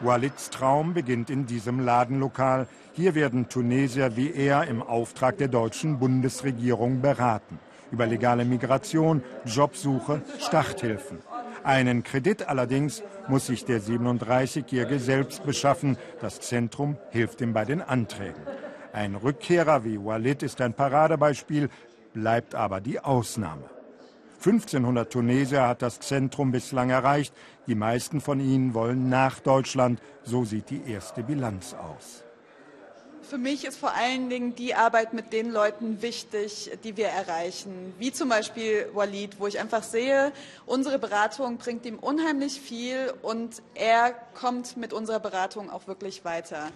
Walids 0.00 0.50
Traum 0.50 0.92
beginnt 0.92 1.30
in 1.30 1.46
diesem 1.46 1.80
Ladenlokal. 1.80 2.68
Hier 2.92 3.14
werden 3.14 3.48
Tunesier 3.48 4.16
wie 4.16 4.32
er 4.32 4.66
im 4.68 4.82
Auftrag 4.82 5.38
der 5.38 5.48
deutschen 5.48 5.98
Bundesregierung 5.98 7.00
beraten. 7.00 7.58
Über 7.90 8.06
legale 8.06 8.44
Migration, 8.44 9.22
Jobsuche, 9.46 10.22
Starthilfen. 10.38 11.18
Einen 11.62 12.02
Kredit 12.02 12.48
allerdings 12.48 13.02
muss 13.28 13.46
sich 13.46 13.64
der 13.64 13.80
37-Jährige 13.80 14.98
selbst 14.98 15.44
beschaffen. 15.44 15.96
Das 16.20 16.40
Zentrum 16.40 16.96
hilft 17.10 17.40
ihm 17.40 17.52
bei 17.52 17.64
den 17.64 17.80
Anträgen. 17.80 18.42
Ein 18.92 19.14
Rückkehrer 19.14 19.84
wie 19.84 20.02
Walid 20.02 20.42
ist 20.42 20.60
ein 20.60 20.72
Paradebeispiel, 20.72 21.68
bleibt 22.16 22.54
aber 22.54 22.80
die 22.80 22.98
Ausnahme. 22.98 23.68
1500 24.38 25.12
Tunesier 25.12 25.68
hat 25.68 25.82
das 25.82 26.00
Zentrum 26.00 26.50
bislang 26.50 26.88
erreicht. 26.88 27.34
Die 27.66 27.74
meisten 27.74 28.22
von 28.22 28.40
ihnen 28.40 28.72
wollen 28.72 29.10
nach 29.10 29.38
Deutschland. 29.40 30.00
So 30.24 30.46
sieht 30.46 30.70
die 30.70 30.80
erste 30.90 31.22
Bilanz 31.22 31.74
aus. 31.74 32.24
Für 33.20 33.36
mich 33.36 33.66
ist 33.66 33.76
vor 33.76 33.92
allen 33.92 34.30
Dingen 34.30 34.54
die 34.54 34.74
Arbeit 34.74 35.12
mit 35.12 35.32
den 35.34 35.50
Leuten 35.50 36.00
wichtig, 36.00 36.70
die 36.84 36.96
wir 36.96 37.08
erreichen, 37.08 37.92
wie 37.98 38.12
zum 38.12 38.30
Beispiel 38.30 38.88
Walid, 38.94 39.38
wo 39.38 39.46
ich 39.48 39.58
einfach 39.58 39.82
sehe, 39.82 40.32
unsere 40.64 40.98
Beratung 40.98 41.58
bringt 41.58 41.84
ihm 41.84 41.98
unheimlich 41.98 42.60
viel 42.60 43.12
und 43.22 43.62
er 43.74 44.12
kommt 44.34 44.76
mit 44.76 44.92
unserer 44.92 45.20
Beratung 45.20 45.70
auch 45.70 45.86
wirklich 45.86 46.24
weiter. 46.24 46.68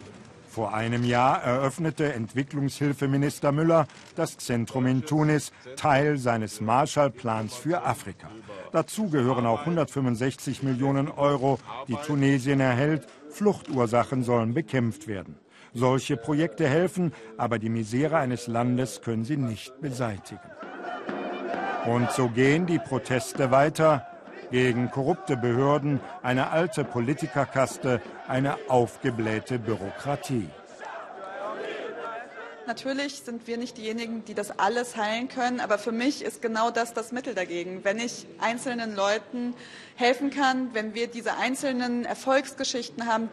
Vor 0.51 0.75
einem 0.75 1.05
Jahr 1.05 1.41
eröffnete 1.45 2.13
Entwicklungshilfeminister 2.13 3.53
Müller 3.53 3.87
das 4.17 4.37
Zentrum 4.37 4.85
in 4.87 5.07
Tunis, 5.07 5.53
Teil 5.77 6.19
seines 6.19 6.61
Marshallplans 6.61 7.55
für 7.55 7.85
Afrika. 7.85 8.29
Dazu 8.73 9.09
gehören 9.09 9.47
auch 9.47 9.61
165 9.61 10.65
Millionen 10.65 11.09
Euro, 11.09 11.61
die 11.87 11.95
Tunesien 11.95 12.59
erhält. 12.59 13.07
Fluchtursachen 13.31 14.25
sollen 14.25 14.53
bekämpft 14.53 15.07
werden. 15.07 15.37
Solche 15.73 16.17
Projekte 16.17 16.69
helfen, 16.69 17.13
aber 17.39 17.61
die 17.61 17.69
Misere 17.69 18.17
eines 18.17 18.49
Landes 18.49 19.03
können 19.03 19.25
sie 19.25 19.37
nicht 19.37 19.81
beseitigen. 19.81 20.41
Und 21.87 22.11
so 22.11 22.29
gehen 22.29 22.67
die 22.67 22.81
Proteste 22.81 23.53
weiter 23.53 24.10
gegen 24.51 24.91
korrupte 24.91 25.37
Behörden, 25.37 26.01
eine 26.23 26.51
alte 26.51 26.85
Politikerkaste, 26.85 28.01
eine 28.29 28.57
aufgeblähte 28.69 29.59
Bürokratie. 29.59 30.49
Natürlich 32.67 33.23
sind 33.25 33.49
wir 33.49 33.59
nicht 33.59 33.79
diejenigen, 33.79 34.25
die 34.25 34.35
das 34.35 34.57
alles 34.57 34.97
heilen 34.97 35.27
können, 35.29 35.59
aber 35.59 35.77
für 35.77 35.91
mich 35.91 36.23
ist 36.23 36.41
genau 36.41 36.71
das 36.71 36.95
das 36.95 37.11
Mittel 37.11 37.35
dagegen. 37.35 37.81
Wenn 37.83 37.99
ich 37.99 38.29
einzelnen 38.39 38.95
Leuten 38.95 39.55
helfen 39.97 40.31
kann, 40.31 40.73
wenn 40.73 40.95
wir 40.95 41.09
diese 41.09 41.37
einzelnen 41.37 42.05
Erfolgsgeschichten 42.05 43.07
haben. 43.07 43.29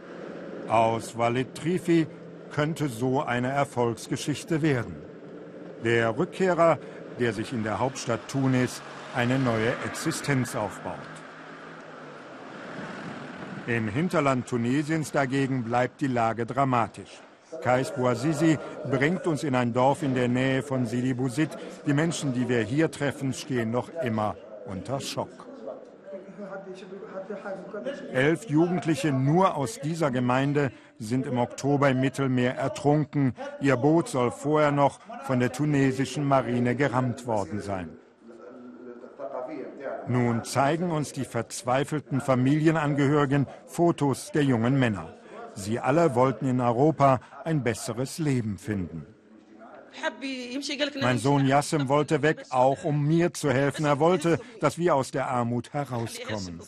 Aus 0.67 1.19
Walid 1.19 1.53
Trifi 1.53 2.07
könnte 2.51 2.89
so 2.89 3.21
eine 3.21 3.50
Erfolgsgeschichte 3.50 4.63
werden. 4.63 4.95
Der 5.83 6.17
Rückkehrer, 6.17 6.79
der 7.19 7.33
sich 7.33 7.53
in 7.53 7.63
der 7.63 7.77
Hauptstadt 7.77 8.27
Tunis 8.27 8.81
eine 9.17 9.39
neue 9.39 9.74
Existenz 9.83 10.55
aufbaut. 10.55 10.93
Im 13.65 13.88
Hinterland 13.88 14.47
Tunesiens 14.47 15.12
dagegen 15.12 15.63
bleibt 15.63 16.01
die 16.01 16.07
Lage 16.07 16.45
dramatisch. 16.45 17.24
Kais 17.63 17.91
Bouazizi 17.95 18.59
bringt 18.91 19.25
uns 19.25 19.43
in 19.43 19.55
ein 19.55 19.74
Dorf 19.74 20.03
in 20.03 20.13
der 20.13 20.27
Nähe 20.27 20.62
von 20.62 20.86
Sidi 20.86 21.15
Bouzid. 21.15 21.50
Die 21.88 21.93
Menschen, 21.93 22.33
die 22.33 22.47
wir 22.47 22.62
hier 22.62 22.91
treffen, 22.91 23.33
stehen 23.33 23.71
noch 23.71 23.89
immer 24.03 24.36
unter 24.67 25.00
Schock. 25.00 25.47
Elf 28.13 28.47
Jugendliche 28.47 29.12
nur 29.12 29.55
aus 29.55 29.79
dieser 29.79 30.12
Gemeinde 30.12 30.71
sind 31.00 31.25
im 31.25 31.39
Oktober 31.39 31.89
im 31.89 32.01
Mittelmeer 32.01 32.55
ertrunken. 32.55 33.33
Ihr 33.62 33.77
Boot 33.77 34.09
soll 34.09 34.29
vorher 34.29 34.71
noch 34.71 35.00
von 35.24 35.39
der 35.39 35.51
tunesischen 35.51 36.24
Marine 36.24 36.75
gerammt 36.75 37.25
worden 37.25 37.62
sein. 37.62 37.97
Nun 40.09 40.43
zeigen 40.43 40.91
uns 40.91 41.11
die 41.11 41.25
verzweifelten 41.25 42.21
Familienangehörigen 42.21 43.45
Fotos 43.65 44.31
der 44.31 44.43
jungen 44.43 44.79
Männer. 44.79 45.13
Sie 45.53 45.79
alle 45.79 46.15
wollten 46.15 46.47
in 46.47 46.61
Europa 46.61 47.19
ein 47.43 47.63
besseres 47.63 48.19
Leben 48.19 48.57
finden. 48.57 49.05
Mein 51.01 51.17
Sohn 51.17 51.45
Yassim 51.45 51.87
wollte 51.87 52.21
weg, 52.21 52.45
auch 52.51 52.83
um 52.83 53.05
mir 53.07 53.33
zu 53.33 53.51
helfen. 53.51 53.85
Er 53.85 53.99
wollte, 53.99 54.39
dass 54.59 54.77
wir 54.77 54.95
aus 54.95 55.11
der 55.11 55.27
Armut 55.27 55.73
herauskommen. 55.73 56.61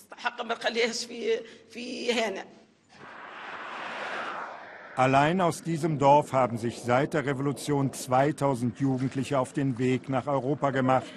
Allein 4.95 5.39
aus 5.39 5.63
diesem 5.63 5.99
Dorf 5.99 6.33
haben 6.33 6.57
sich 6.57 6.81
seit 6.81 7.13
der 7.13 7.25
Revolution 7.25 7.93
2000 7.93 8.79
Jugendliche 8.79 9.39
auf 9.39 9.53
den 9.53 9.77
Weg 9.77 10.09
nach 10.09 10.27
Europa 10.27 10.71
gemacht, 10.71 11.07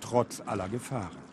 trotz 0.00 0.42
aller 0.44 0.68
Gefahren. 0.68 1.25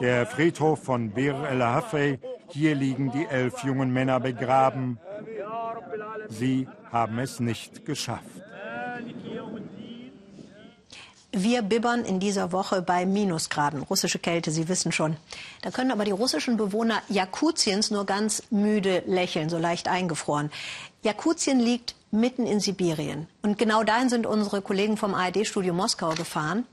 Der 0.00 0.26
Friedhof 0.26 0.82
von 0.82 1.10
Bir 1.10 1.34
el 1.50 1.62
Hafey, 1.62 2.18
hier 2.48 2.74
liegen 2.74 3.10
die 3.12 3.26
elf 3.26 3.64
jungen 3.64 3.92
Männer 3.92 4.20
begraben. 4.20 4.98
Sie 6.28 6.68
haben 6.90 7.18
es 7.18 7.40
nicht 7.40 7.84
geschafft. 7.84 8.45
Wir 11.38 11.60
bibbern 11.60 12.06
in 12.06 12.18
dieser 12.18 12.50
Woche 12.50 12.80
bei 12.80 13.04
Minusgraden. 13.04 13.82
Russische 13.82 14.18
Kälte, 14.18 14.50
Sie 14.50 14.70
wissen 14.70 14.90
schon. 14.90 15.18
Da 15.60 15.70
können 15.70 15.90
aber 15.90 16.06
die 16.06 16.10
russischen 16.10 16.56
Bewohner 16.56 17.02
Jakutiens 17.10 17.90
nur 17.90 18.06
ganz 18.06 18.44
müde 18.48 19.02
lächeln, 19.04 19.50
so 19.50 19.58
leicht 19.58 19.86
eingefroren. 19.86 20.50
Jakutien 21.02 21.60
liegt 21.60 21.94
mitten 22.10 22.46
in 22.46 22.58
Sibirien. 22.58 23.28
Und 23.42 23.58
genau 23.58 23.84
dahin 23.84 24.08
sind 24.08 24.24
unsere 24.24 24.62
Kollegen 24.62 24.96
vom 24.96 25.12
ARD-Studio 25.12 25.74
Moskau 25.74 26.14
gefahren. 26.14 26.64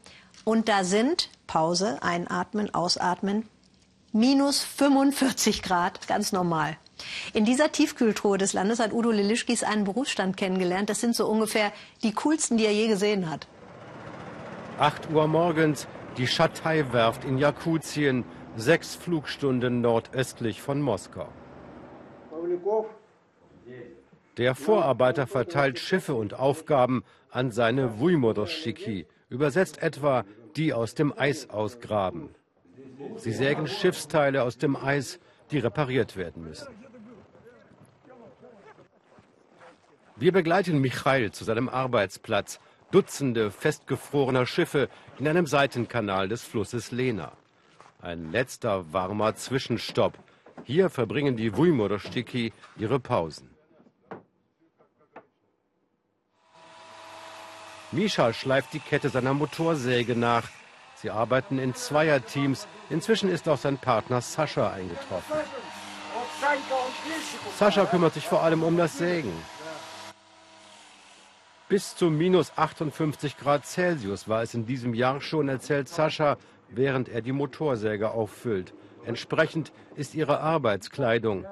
Und 0.46 0.70
da 0.70 0.86
sind, 0.86 1.28
Pause, 1.46 2.02
einatmen, 2.02 2.74
ausatmen, 2.74 3.50
minus 4.14 4.62
45 4.62 5.62
Grad, 5.62 6.08
ganz 6.08 6.32
normal. 6.32 6.78
In 7.34 7.44
dieser 7.44 7.74
Tiefkühltruhe 7.74 8.38
des 8.38 8.54
Landes 8.54 8.80
hat 8.80 8.94
Udo 8.94 9.12
Lilischkis 9.12 9.64
einen 9.64 9.84
Berufsstand 9.84 10.38
kennengelernt. 10.38 10.90
Das 10.90 11.02
sind 11.02 11.18
so 11.18 11.28
ungefähr 11.28 11.74
die 12.02 12.14
coolsten, 12.14 12.56
die 12.56 12.66
er 12.66 12.74
je 12.74 12.88
gesehen 12.88 13.30
hat. 13.30 13.46
8 14.80 15.12
Uhr 15.12 15.28
morgens, 15.28 15.88
die 16.18 16.28
Schatei-Werft 16.28 17.26
in 17.26 17.38
Jakutien, 17.38 18.26
sechs 18.56 18.96
Flugstunden 18.96 19.82
nordöstlich 19.82 20.62
von 20.62 20.82
Moskau. 20.82 21.28
Der 24.38 24.56
Vorarbeiter 24.56 25.28
verteilt 25.28 25.78
Schiffe 25.78 26.16
und 26.16 26.34
Aufgaben 26.34 27.04
an 27.30 27.52
seine 27.52 28.00
Wujmodoschiki, 28.00 29.06
übersetzt 29.30 29.82
etwa 29.82 30.26
die 30.56 30.74
aus 30.74 30.96
dem 30.96 31.14
Eis 31.18 31.50
ausgraben. 31.50 32.30
Sie 33.18 33.32
sägen 33.32 33.68
Schiffsteile 33.68 34.44
aus 34.44 34.58
dem 34.58 34.76
Eis, 34.76 35.20
die 35.52 35.60
repariert 35.60 36.16
werden 36.16 36.44
müssen. 36.44 36.68
Wir 40.16 40.32
begleiten 40.32 40.80
Michail 40.80 41.32
zu 41.32 41.44
seinem 41.44 41.70
Arbeitsplatz. 41.70 42.60
Dutzende 42.94 43.50
festgefrorener 43.50 44.46
Schiffe 44.46 44.88
in 45.18 45.28
einem 45.28 45.48
Seitenkanal 45.48 46.28
des 46.28 46.44
Flusses 46.44 46.92
Lena. 46.92 47.32
Ein 48.00 48.32
letzter 48.32 48.94
warmer 48.94 49.36
Zwischenstopp. 49.36 50.14
Hier 50.64 50.92
verbringen 50.92 51.36
die 51.36 51.58
Wujmodoschiki 51.58 52.54
ihre 52.78 53.00
Pausen. 53.00 53.50
Misha 57.92 58.32
schleift 58.32 58.74
die 58.74 58.80
Kette 58.80 59.10
seiner 59.10 59.34
Motorsäge 59.34 60.16
nach. 60.16 60.48
Sie 60.96 61.10
arbeiten 61.10 61.58
in 61.58 61.74
Zweierteams. 61.74 62.68
Inzwischen 62.92 63.30
ist 63.30 63.50
auch 63.50 63.58
sein 63.58 63.80
Partner 63.80 64.22
Sascha 64.22 64.72
eingetroffen. 64.72 65.36
Sascha 67.58 67.86
kümmert 67.86 68.14
sich 68.14 68.28
vor 68.28 68.44
allem 68.44 68.62
um 68.62 68.78
das 68.78 69.00
Sägen. 69.00 69.34
Bis 71.74 71.96
zu 71.96 72.12
minus 72.12 72.56
58 72.56 73.36
Grad 73.36 73.66
Celsius 73.66 74.30
war 74.30 74.44
es 74.44 74.54
in 74.54 74.68
diesem 74.68 74.94
Jahr 74.94 75.20
schon, 75.22 75.50
erzählt 75.50 75.90
Sascha, 75.90 76.38
während 76.70 77.10
er 77.10 77.24
die 77.24 77.32
Motorsäge 77.32 78.12
auffüllt. 78.12 78.76
Entsprechend 79.08 79.74
ist 79.96 80.14
ihre 80.14 80.40
Arbeitskleidung. 80.40 81.48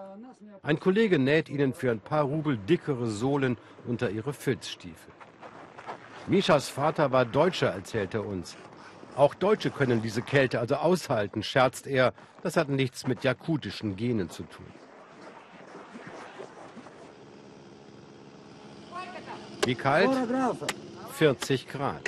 Ein 0.61 0.79
Kollege 0.79 1.17
näht 1.17 1.49
ihnen 1.49 1.73
für 1.73 1.89
ein 1.89 2.01
paar 2.01 2.25
Rubel 2.25 2.55
dickere 2.55 3.07
Sohlen 3.07 3.57
unter 3.87 4.11
ihre 4.11 4.31
Filzstiefel. 4.31 5.11
Mishas 6.27 6.69
Vater 6.69 7.11
war 7.11 7.25
Deutscher, 7.25 7.71
erzählt 7.71 8.13
er 8.13 8.23
uns. 8.23 8.55
Auch 9.15 9.33
Deutsche 9.33 9.71
können 9.71 10.03
diese 10.03 10.21
Kälte 10.21 10.59
also 10.59 10.75
aushalten, 10.75 11.41
scherzt 11.41 11.87
er. 11.87 12.13
Das 12.43 12.57
hat 12.57 12.69
nichts 12.69 13.07
mit 13.07 13.23
jakutischen 13.23 13.95
Genen 13.95 14.29
zu 14.29 14.43
tun. 14.43 14.67
Wie 19.65 19.75
kalt? 19.75 20.09
40 21.13 21.67
Grad. 21.67 22.01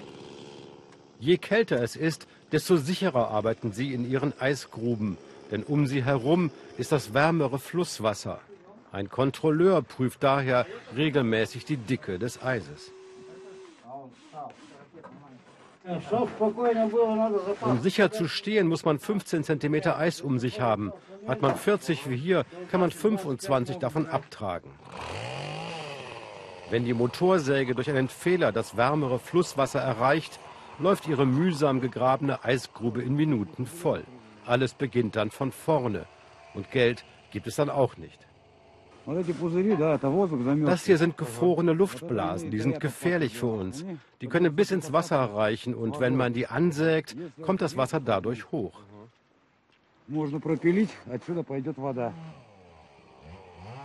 Je 1.19 1.37
kälter 1.37 1.81
es 1.81 1.95
ist, 1.95 2.27
desto 2.51 2.77
sicherer 2.77 3.29
arbeiten 3.29 3.71
sie 3.71 3.93
in 3.93 4.09
ihren 4.09 4.33
Eisgruben, 4.39 5.17
denn 5.51 5.63
um 5.63 5.87
sie 5.87 6.03
herum 6.03 6.51
ist 6.77 6.91
das 6.91 7.13
wärmere 7.13 7.59
Flusswasser. 7.59 8.39
Ein 8.91 9.09
Kontrolleur 9.09 9.81
prüft 9.81 10.23
daher 10.23 10.65
regelmäßig 10.95 11.65
die 11.65 11.77
Dicke 11.77 12.19
des 12.19 12.41
Eises. 12.43 12.91
Um 17.61 17.81
sicher 17.81 18.11
zu 18.11 18.27
stehen, 18.27 18.67
muss 18.67 18.85
man 18.85 18.99
15 18.99 19.43
cm 19.43 19.75
Eis 19.87 20.21
um 20.21 20.39
sich 20.39 20.61
haben. 20.61 20.93
Hat 21.27 21.41
man 21.41 21.55
40 21.55 22.09
wie 22.09 22.17
hier, 22.17 22.45
kann 22.71 22.79
man 22.79 22.91
25 22.91 23.77
davon 23.77 24.07
abtragen. 24.07 24.69
Wenn 26.69 26.85
die 26.85 26.93
Motorsäge 26.93 27.75
durch 27.75 27.89
einen 27.89 28.07
Fehler 28.07 28.51
das 28.51 28.77
wärmere 28.77 29.19
Flusswasser 29.19 29.79
erreicht, 29.79 30.39
läuft 30.79 31.07
ihre 31.07 31.25
mühsam 31.25 31.81
gegrabene 31.81 32.43
Eisgrube 32.43 33.01
in 33.01 33.15
Minuten 33.15 33.65
voll. 33.65 34.03
Alles 34.45 34.73
beginnt 34.73 35.15
dann 35.15 35.31
von 35.31 35.51
vorne. 35.51 36.05
Und 36.53 36.71
Geld 36.71 37.05
gibt 37.31 37.47
es 37.47 37.55
dann 37.55 37.69
auch 37.69 37.97
nicht. 37.97 38.19
Das 40.65 40.85
hier 40.85 40.97
sind 40.97 41.17
gefrorene 41.17 41.73
Luftblasen, 41.73 42.51
die 42.51 42.59
sind 42.59 42.79
gefährlich 42.79 43.37
für 43.37 43.47
uns. 43.47 43.85
Die 44.21 44.27
können 44.27 44.55
bis 44.55 44.71
ins 44.71 44.93
Wasser 44.93 45.17
reichen 45.17 45.75
und 45.75 45.99
wenn 45.99 46.15
man 46.15 46.31
die 46.31 46.47
ansägt, 46.47 47.15
kommt 47.41 47.61
das 47.61 47.75
Wasser 47.75 47.99
dadurch 47.99 48.49
hoch. 48.51 48.79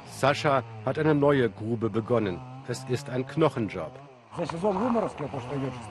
Sascha 0.07 0.63
hat 0.85 0.99
eine 0.99 1.15
neue 1.15 1.51
Grube 1.51 1.91
begonnen. 1.91 2.41
Es 2.69 2.85
ist 2.85 3.09
ein 3.09 3.27
Knochenjob. 3.27 3.91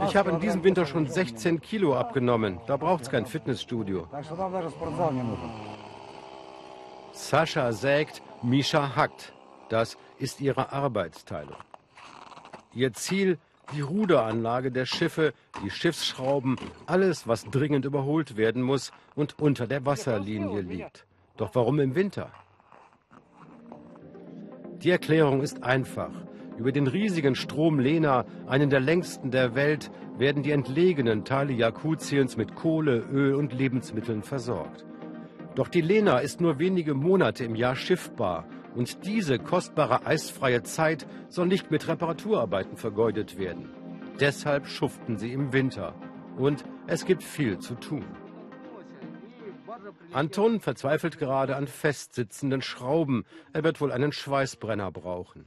Ich 0.07 0.15
habe 0.15 0.29
in 0.29 0.39
diesem 0.39 0.63
Winter 0.63 0.85
schon 0.85 1.07
16 1.07 1.59
Kilo 1.59 1.95
abgenommen. 1.95 2.59
Da 2.67 2.77
braucht 2.77 3.01
es 3.01 3.09
kein 3.09 3.25
Fitnessstudio. 3.25 4.07
Sascha 7.11 7.71
sägt, 7.71 8.21
Misha 8.43 8.95
hackt. 8.95 9.33
Das 9.69 9.97
ist 10.19 10.39
ihre 10.39 10.71
Arbeitsteilung. 10.71 11.57
Ihr 12.73 12.93
Ziel, 12.93 13.39
die 13.73 13.81
Ruderanlage 13.81 14.71
der 14.71 14.85
Schiffe, 14.85 15.33
die 15.63 15.71
Schiffsschrauben, 15.71 16.57
alles, 16.85 17.27
was 17.27 17.45
dringend 17.45 17.85
überholt 17.85 18.37
werden 18.37 18.61
muss 18.61 18.91
und 19.15 19.39
unter 19.39 19.65
der 19.65 19.83
Wasserlinie 19.85 20.61
liegt. 20.61 21.07
Doch 21.37 21.55
warum 21.55 21.79
im 21.79 21.95
Winter? 21.95 22.31
Die 24.83 24.91
Erklärung 24.91 25.41
ist 25.41 25.63
einfach. 25.63 26.11
Über 26.57 26.71
den 26.71 26.87
riesigen 26.87 27.35
Strom 27.35 27.79
Lena, 27.79 28.25
einen 28.47 28.69
der 28.69 28.79
längsten 28.79 29.29
der 29.29 29.53
Welt, 29.53 29.91
werden 30.17 30.41
die 30.41 30.51
entlegenen 30.51 31.23
Teile 31.23 31.53
Jakutiens 31.53 32.35
mit 32.35 32.55
Kohle, 32.55 33.05
Öl 33.11 33.35
und 33.35 33.53
Lebensmitteln 33.53 34.23
versorgt. 34.23 34.83
Doch 35.53 35.67
die 35.67 35.81
Lena 35.81 36.19
ist 36.19 36.41
nur 36.41 36.59
wenige 36.59 36.95
Monate 36.95 37.43
im 37.43 37.55
Jahr 37.55 37.75
schiffbar 37.75 38.47
und 38.75 39.05
diese 39.05 39.39
kostbare 39.39 40.05
eisfreie 40.05 40.63
Zeit 40.63 41.07
soll 41.29 41.47
nicht 41.47 41.71
mit 41.71 41.87
Reparaturarbeiten 41.87 42.77
vergeudet 42.77 43.37
werden. 43.37 43.69
Deshalb 44.19 44.67
schuften 44.67 45.17
sie 45.17 45.33
im 45.33 45.53
Winter. 45.53 45.93
Und 46.37 46.63
es 46.87 47.05
gibt 47.05 47.23
viel 47.23 47.59
zu 47.59 47.75
tun. 47.75 48.05
Anton 50.11 50.59
verzweifelt 50.59 51.17
gerade 51.17 51.55
an 51.55 51.67
festsitzenden 51.67 52.61
Schrauben. 52.61 53.25
Er 53.53 53.63
wird 53.63 53.81
wohl 53.81 53.91
einen 53.91 54.11
Schweißbrenner 54.11 54.91
brauchen. 54.91 55.45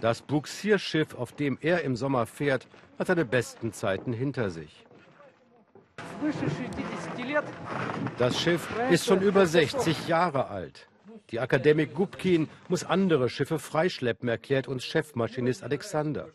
Das 0.00 0.22
Buxierschiff, 0.22 1.14
auf 1.14 1.32
dem 1.32 1.58
er 1.60 1.82
im 1.82 1.96
Sommer 1.96 2.26
fährt, 2.26 2.66
hat 2.98 3.06
seine 3.06 3.24
besten 3.24 3.72
Zeiten 3.72 4.12
hinter 4.12 4.50
sich. 4.50 4.84
Das 8.18 8.40
Schiff 8.40 8.68
ist 8.90 9.06
schon 9.06 9.22
über 9.22 9.46
60 9.46 10.08
Jahre 10.08 10.48
alt. 10.48 10.88
Die 11.30 11.40
Akademik 11.40 11.94
Gubkin 11.94 12.48
muss 12.68 12.84
andere 12.84 13.28
Schiffe 13.28 13.58
freischleppen, 13.58 14.28
erklärt 14.28 14.68
uns 14.68 14.84
Chefmaschinist 14.84 15.62
Alexander. 15.62 16.28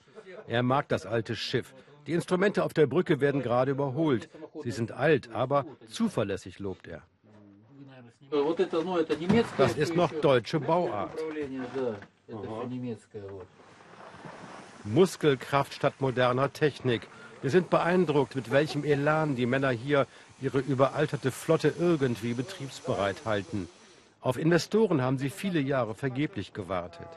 Er 0.48 0.64
mag 0.64 0.90
das 0.90 1.06
alte 1.06 1.36
Schiff. 1.36 1.74
Die 2.08 2.14
Instrumente 2.14 2.64
auf 2.64 2.74
der 2.74 2.88
Brücke 2.88 3.22
werden 3.22 3.42
gerade 3.42 3.72
überholt. 3.72 4.30
Sie 4.64 4.72
sind 4.72 4.92
alt, 4.92 5.32
aber 5.32 5.66
zuverlässig, 5.88 6.60
lobt 6.60 6.88
er. 6.88 7.04
Das 9.58 9.76
ist 9.76 9.96
noch 9.96 10.12
deutsche 10.12 10.60
Bauart. 10.60 11.12
Muskelkraft 14.84 15.74
statt 15.74 15.94
moderner 16.00 16.52
Technik. 16.54 17.08
Wir 17.42 17.50
sind 17.50 17.70
beeindruckt, 17.70 18.36
mit 18.36 18.52
welchem 18.52 18.84
Elan 18.84 19.36
die 19.36 19.46
Männer 19.46 19.72
hier 19.72 20.08
ihre 20.42 20.60
überalterte 20.60 21.32
Flotte 21.32 21.74
irgendwie 21.80 22.34
betriebsbereit 22.34 23.26
halten. 23.26 23.70
Auf 24.22 24.38
Investoren 24.38 25.02
haben 25.02 25.18
sie 25.18 25.30
viele 25.30 25.60
Jahre 25.60 25.96
vergeblich 25.96 26.54
gewartet. 26.54 27.08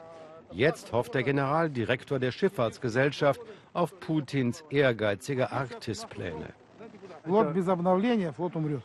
Jetzt 0.51 0.91
hofft 0.91 1.13
der 1.13 1.23
Generaldirektor 1.23 2.19
der 2.19 2.31
Schifffahrtsgesellschaft 2.31 3.41
auf 3.73 3.99
Putins 3.99 4.63
ehrgeizige 4.69 5.51
Arktispläne. 5.51 6.53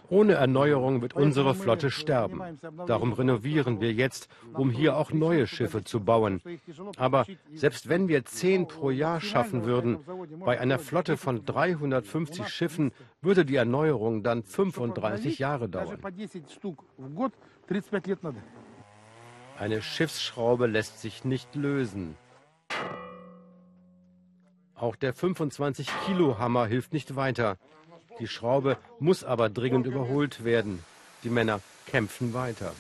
Ohne 0.09 0.33
Erneuerung 0.33 1.03
wird 1.03 1.15
unsere 1.15 1.55
Flotte 1.55 1.91
sterben. 1.91 2.41
Darum 2.87 3.13
renovieren 3.13 3.81
wir 3.81 3.93
jetzt, 3.93 4.29
um 4.55 4.71
hier 4.71 4.97
auch 4.97 5.13
neue 5.13 5.47
Schiffe 5.47 5.85
zu 5.85 6.01
bauen. 6.01 6.41
Aber 6.97 7.27
selbst 7.55 7.89
wenn 7.89 8.09
wir 8.09 8.25
zehn 8.25 8.67
pro 8.67 8.91
Jahr 8.91 9.21
schaffen 9.21 9.65
würden, 9.65 9.99
bei 10.45 10.61
einer 10.61 10.79
Flotte 10.79 11.17
von 11.17 11.45
350 11.45 12.49
Schiffen 12.49 12.93
würde 13.21 13.45
die 13.45 13.57
Erneuerung 13.57 14.23
dann 14.23 14.43
35 14.43 15.39
Jahre 15.39 15.69
dauern. 15.69 15.99
Eine 19.59 19.83
Schiffsschraube 19.83 20.67
lässt 20.67 21.01
sich 21.01 21.25
nicht 21.25 21.55
lösen. 21.55 22.17
Auch 24.75 24.97
der 24.97 25.15
25-Kilo-Hammer 25.15 26.65
hilft 26.65 26.95
nicht 26.95 27.15
weiter. 27.15 27.59
Die 28.21 28.29
Schraube 28.29 28.77
muss 28.99 29.25
aber 29.25 29.49
dringend 29.49 29.87
überholt 29.87 30.45
werden. 30.45 30.85
Die 31.25 31.31
Männer 31.31 31.61
kämpfen 31.87 32.35
weiter. 32.35 32.73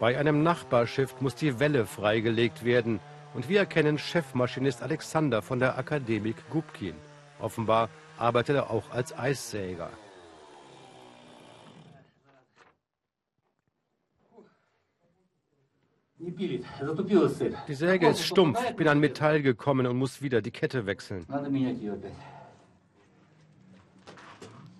Bei 0.00 0.18
einem 0.18 0.42
Nachbarschiff 0.42 1.20
muss 1.20 1.34
die 1.34 1.58
Welle 1.60 1.86
freigelegt 1.86 2.64
werden. 2.64 3.00
Und 3.34 3.48
wir 3.48 3.60
erkennen 3.60 3.98
Chefmaschinist 3.98 4.82
Alexander 4.82 5.42
von 5.42 5.58
der 5.58 5.76
Akademik 5.78 6.36
Gubkin. 6.50 6.94
Offenbar 7.38 7.90
arbeitet 8.16 8.56
er 8.56 8.70
auch 8.70 8.90
als 8.90 9.16
Eissäger. 9.16 9.90
Die 16.18 17.74
Säge 17.74 18.08
ist 18.08 18.22
stumpf. 18.24 18.58
Ich 18.70 18.76
bin 18.76 18.88
an 18.88 19.00
Metall 19.00 19.42
gekommen 19.42 19.86
und 19.86 19.98
muss 19.98 20.22
wieder 20.22 20.40
die 20.40 20.50
Kette 20.50 20.86
wechseln. 20.86 21.26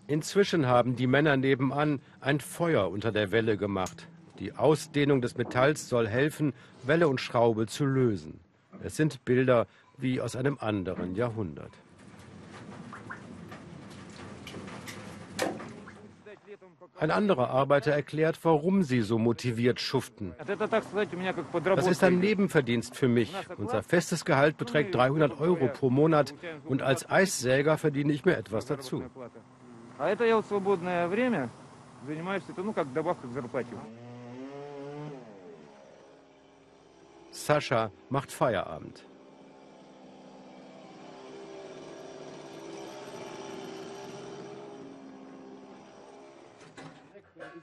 Inzwischen 0.07 0.67
haben 0.67 0.97
die 0.97 1.07
Männer 1.07 1.37
nebenan 1.37 2.01
ein 2.21 2.41
Feuer 2.41 2.91
unter 2.91 3.13
der 3.13 3.33
Welle 3.33 3.59
gemacht. 3.59 4.09
Die 4.39 4.55
Ausdehnung 4.55 5.21
des 5.21 5.37
Metalls 5.37 5.89
soll 5.89 6.09
helfen, 6.09 6.55
Welle 6.85 7.09
und 7.09 7.21
Schraube 7.21 7.67
zu 7.67 7.85
lösen. 7.85 8.41
Es 8.83 8.97
sind 8.97 9.25
Bilder 9.25 9.67
wie 9.99 10.21
aus 10.21 10.37
einem 10.37 10.57
anderen 10.59 11.15
Jahrhundert. 11.17 11.73
Ein 16.99 17.11
anderer 17.11 17.51
Arbeiter 17.51 17.93
erklärt, 17.93 18.39
warum 18.43 18.83
sie 18.83 19.03
so 19.03 19.19
motiviert 19.19 19.81
schuften. 19.81 20.35
Das 21.75 21.87
ist 21.87 22.03
ein 22.03 22.19
Nebenverdienst 22.19 22.97
für 22.97 23.09
mich. 23.09 23.33
Unser 23.59 23.83
festes 23.83 24.25
Gehalt 24.25 24.57
beträgt 24.57 24.95
300 24.95 25.41
Euro 25.41 25.69
pro 25.69 25.91
Monat 25.91 26.35
und 26.65 26.83
als 26.83 27.09
Eissäger 27.09 27.77
verdiene 27.77 28.13
ich 28.13 28.25
mir 28.25 28.37
etwas 28.37 28.67
dazu. 28.67 29.05
Sascha 37.31 37.91
macht 38.09 38.33
Feierabend. 38.33 39.05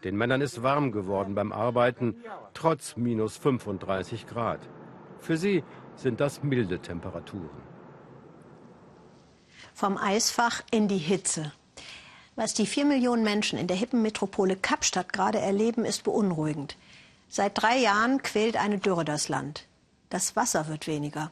Den 0.03 0.17
Männern 0.17 0.41
ist 0.41 0.63
warm 0.63 0.91
geworden 0.91 1.33
beim 1.33 1.51
Arbeiten, 1.51 2.15
trotz 2.53 2.97
minus 2.97 3.37
35 3.37 4.27
Grad. 4.27 4.59
Für 5.19 5.37
sie 5.37 5.63
sind 5.95 6.19
das 6.19 6.43
milde 6.43 6.79
Temperaturen. 6.79 7.61
Vom 9.73 9.97
Eisfach 9.97 10.61
in 10.71 10.87
die 10.87 10.97
Hitze. 10.97 11.53
Was 12.35 12.53
die 12.53 12.65
vier 12.65 12.85
Millionen 12.85 13.23
Menschen 13.23 13.57
in 13.57 13.67
der 13.67 13.77
hippen 13.77 14.01
Metropole 14.01 14.55
Kapstadt 14.55 15.13
gerade 15.13 15.39
erleben, 15.39 15.85
ist 15.85 16.03
beunruhigend. 16.03 16.77
Seit 17.29 17.61
drei 17.61 17.77
Jahren 17.77 18.21
quält 18.21 18.57
eine 18.57 18.79
Dürre 18.79 19.05
das 19.05 19.29
Land. 19.29 19.67
Das 20.09 20.35
Wasser 20.35 20.67
wird 20.67 20.87
weniger. 20.87 21.31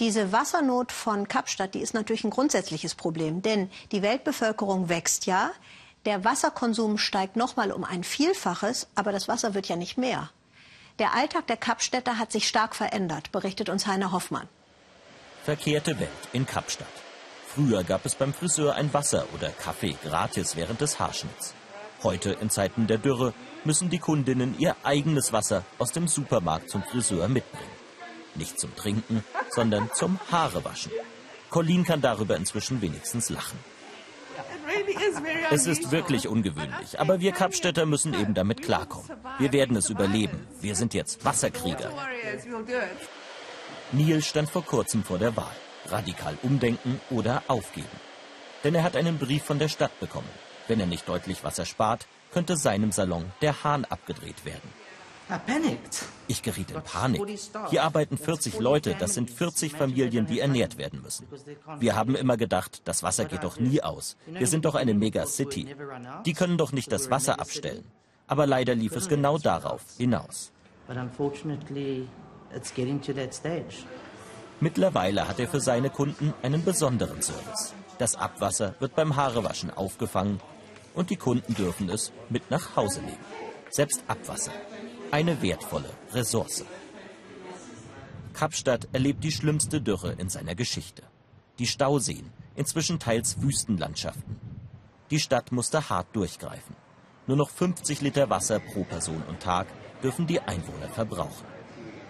Diese 0.00 0.32
Wassernot 0.32 0.90
von 0.90 1.28
Kapstadt, 1.28 1.74
die 1.74 1.80
ist 1.80 1.94
natürlich 1.94 2.24
ein 2.24 2.30
grundsätzliches 2.30 2.94
Problem, 2.94 3.42
denn 3.42 3.70
die 3.92 4.02
Weltbevölkerung 4.02 4.88
wächst 4.88 5.26
ja, 5.26 5.52
der 6.06 6.24
Wasserkonsum 6.24 6.98
steigt 6.98 7.36
nochmal 7.36 7.72
um 7.72 7.84
ein 7.84 8.04
Vielfaches, 8.04 8.88
aber 8.94 9.12
das 9.12 9.28
Wasser 9.28 9.54
wird 9.54 9.68
ja 9.68 9.76
nicht 9.76 9.96
mehr. 9.96 10.30
Der 10.98 11.14
Alltag 11.14 11.46
der 11.46 11.56
Kapstädter 11.56 12.18
hat 12.18 12.30
sich 12.30 12.46
stark 12.46 12.76
verändert, 12.76 13.32
berichtet 13.32 13.68
uns 13.68 13.86
Heiner 13.86 14.12
Hoffmann. 14.12 14.48
Verkehrte 15.44 15.98
Welt 15.98 16.10
in 16.32 16.46
Kapstadt. 16.46 16.86
Früher 17.46 17.84
gab 17.84 18.04
es 18.06 18.14
beim 18.14 18.32
Friseur 18.34 18.74
ein 18.74 18.92
Wasser 18.92 19.26
oder 19.34 19.48
Kaffee 19.48 19.96
gratis 20.02 20.56
während 20.56 20.80
des 20.80 20.98
Haarschnitts. 20.98 21.54
Heute 22.02 22.32
in 22.32 22.50
Zeiten 22.50 22.86
der 22.86 22.98
Dürre 22.98 23.32
müssen 23.64 23.90
die 23.90 23.98
Kundinnen 23.98 24.58
ihr 24.58 24.76
eigenes 24.82 25.32
Wasser 25.32 25.64
aus 25.78 25.92
dem 25.92 26.06
Supermarkt 26.06 26.68
zum 26.68 26.82
Friseur 26.82 27.28
mitbringen. 27.28 27.70
Nicht 28.34 28.58
zum 28.58 28.74
Trinken, 28.76 29.24
sondern 29.50 29.90
zum 29.94 30.18
Haarewaschen. 30.30 30.92
Colleen 31.50 31.84
kann 31.84 32.00
darüber 32.00 32.36
inzwischen 32.36 32.82
wenigstens 32.82 33.30
lachen. 33.30 33.58
Es 35.50 35.66
ist 35.66 35.90
wirklich 35.90 36.28
ungewöhnlich, 36.28 36.98
aber 36.98 37.20
wir 37.20 37.32
Kapstädter 37.32 37.86
müssen 37.86 38.14
eben 38.14 38.34
damit 38.34 38.62
klarkommen. 38.62 39.08
Wir 39.38 39.52
werden 39.52 39.76
es 39.76 39.90
überleben. 39.90 40.46
Wir 40.60 40.74
sind 40.74 40.94
jetzt 40.94 41.24
Wasserkrieger. 41.24 41.90
Neil 43.92 44.22
stand 44.22 44.50
vor 44.50 44.64
kurzem 44.64 45.04
vor 45.04 45.18
der 45.18 45.36
Wahl. 45.36 45.56
Radikal 45.86 46.36
umdenken 46.42 47.00
oder 47.10 47.42
aufgeben. 47.48 48.00
Denn 48.64 48.74
er 48.74 48.82
hat 48.82 48.96
einen 48.96 49.18
Brief 49.18 49.44
von 49.44 49.58
der 49.58 49.68
Stadt 49.68 49.98
bekommen. 50.00 50.28
Wenn 50.66 50.80
er 50.80 50.86
nicht 50.86 51.08
deutlich 51.08 51.44
Wasser 51.44 51.66
spart, 51.66 52.06
könnte 52.32 52.56
seinem 52.56 52.90
Salon 52.90 53.30
der 53.42 53.62
Hahn 53.62 53.84
abgedreht 53.84 54.44
werden. 54.44 54.72
Ich 56.28 56.42
geriet 56.42 56.70
in 56.70 56.82
Panik. 56.82 57.22
Hier 57.70 57.82
arbeiten 57.82 58.18
40 58.18 58.58
Leute, 58.58 58.94
das 58.98 59.14
sind 59.14 59.30
40 59.30 59.72
Familien, 59.72 60.26
die 60.26 60.40
ernährt 60.40 60.76
werden 60.76 61.02
müssen. 61.02 61.26
Wir 61.78 61.96
haben 61.96 62.14
immer 62.14 62.36
gedacht, 62.36 62.82
das 62.84 63.02
Wasser 63.02 63.24
geht 63.24 63.44
doch 63.44 63.58
nie 63.58 63.82
aus. 63.82 64.16
Wir 64.26 64.46
sind 64.46 64.64
doch 64.64 64.74
eine 64.74 64.94
Megacity. 64.94 65.74
Die 66.26 66.32
können 66.34 66.58
doch 66.58 66.72
nicht 66.72 66.92
das 66.92 67.10
Wasser 67.10 67.40
abstellen. 67.40 67.84
Aber 68.26 68.46
leider 68.46 68.74
lief 68.74 68.96
es 68.96 69.08
genau 69.08 69.38
darauf 69.38 69.82
hinaus. 69.98 70.50
Mittlerweile 74.60 75.28
hat 75.28 75.40
er 75.40 75.48
für 75.48 75.60
seine 75.60 75.90
Kunden 75.90 76.32
einen 76.42 76.64
besonderen 76.64 77.20
Service. 77.20 77.74
Das 77.98 78.14
Abwasser 78.14 78.74
wird 78.78 78.94
beim 78.94 79.16
Haarewaschen 79.16 79.70
aufgefangen 79.70 80.40
und 80.94 81.10
die 81.10 81.16
Kunden 81.16 81.54
dürfen 81.54 81.88
es 81.90 82.12
mit 82.28 82.50
nach 82.50 82.76
Hause 82.76 83.00
nehmen. 83.00 83.18
Selbst 83.70 84.04
Abwasser 84.06 84.52
eine 85.14 85.40
wertvolle 85.42 85.90
Ressource. 86.10 86.64
Kapstadt 88.32 88.88
erlebt 88.92 89.22
die 89.22 89.30
schlimmste 89.30 89.80
Dürre 89.80 90.16
in 90.18 90.28
seiner 90.28 90.56
Geschichte. 90.56 91.04
Die 91.60 91.68
Stauseen, 91.68 92.32
inzwischen 92.56 92.98
teils 92.98 93.40
Wüstenlandschaften. 93.40 94.40
Die 95.12 95.20
Stadt 95.20 95.52
musste 95.52 95.88
hart 95.88 96.08
durchgreifen. 96.16 96.74
Nur 97.28 97.36
noch 97.36 97.48
50 97.48 98.00
Liter 98.00 98.28
Wasser 98.28 98.58
pro 98.58 98.82
Person 98.82 99.22
und 99.28 99.38
Tag 99.38 99.68
dürfen 100.02 100.26
die 100.26 100.40
Einwohner 100.40 100.88
verbrauchen. 100.88 101.46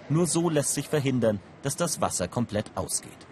Nur 0.08 0.26
so 0.26 0.48
lässt 0.48 0.72
sich 0.72 0.88
verhindern, 0.88 1.40
dass 1.60 1.76
das 1.76 2.00
Wasser 2.00 2.26
komplett 2.26 2.74
ausgeht. 2.74 3.26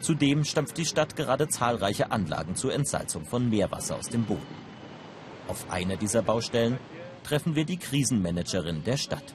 Zudem 0.00 0.46
stampft 0.46 0.78
die 0.78 0.86
Stadt 0.86 1.14
gerade 1.14 1.46
zahlreiche 1.46 2.10
Anlagen 2.10 2.56
zur 2.56 2.72
Entsalzung 2.72 3.26
von 3.26 3.50
Meerwasser 3.50 3.96
aus 3.96 4.08
dem 4.08 4.24
Boden. 4.24 4.56
Auf 5.46 5.70
einer 5.70 5.96
dieser 5.98 6.22
Baustellen 6.22 6.78
treffen 7.24 7.54
wir 7.54 7.64
die 7.64 7.78
Krisenmanagerin 7.78 8.84
der 8.84 8.96
Stadt. 8.96 9.34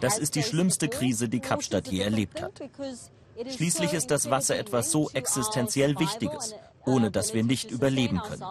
Das 0.00 0.18
ist 0.18 0.34
die 0.34 0.42
schlimmste 0.42 0.88
Krise, 0.88 1.28
die 1.28 1.40
Kapstadt 1.40 1.88
je 1.88 2.00
erlebt 2.00 2.40
hat. 2.40 2.52
Schließlich 3.46 3.92
ist 3.92 4.10
das 4.10 4.30
Wasser 4.30 4.56
etwas 4.56 4.90
so 4.90 5.10
existenziell 5.10 5.98
Wichtiges, 5.98 6.54
ohne 6.86 7.10
dass 7.10 7.34
wir 7.34 7.44
nicht 7.44 7.70
überleben 7.70 8.20
können. 8.22 8.44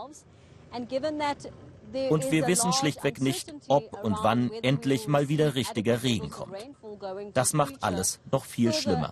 Und 2.10 2.32
wir 2.32 2.48
wissen 2.48 2.74
schlichtweg 2.74 3.22
nicht, 3.22 3.54
ob 3.68 4.04
und 4.04 4.18
wann 4.22 4.52
endlich 4.62 5.08
mal 5.08 5.30
wieder 5.30 5.56
richtiger 5.56 6.04
Regen 6.04 6.30
kommt. 6.30 6.58
Das 7.34 7.54
macht 7.54 7.82
alles 7.82 8.20
noch 8.32 8.46
viel 8.46 8.74
schlimmer. 8.74 9.12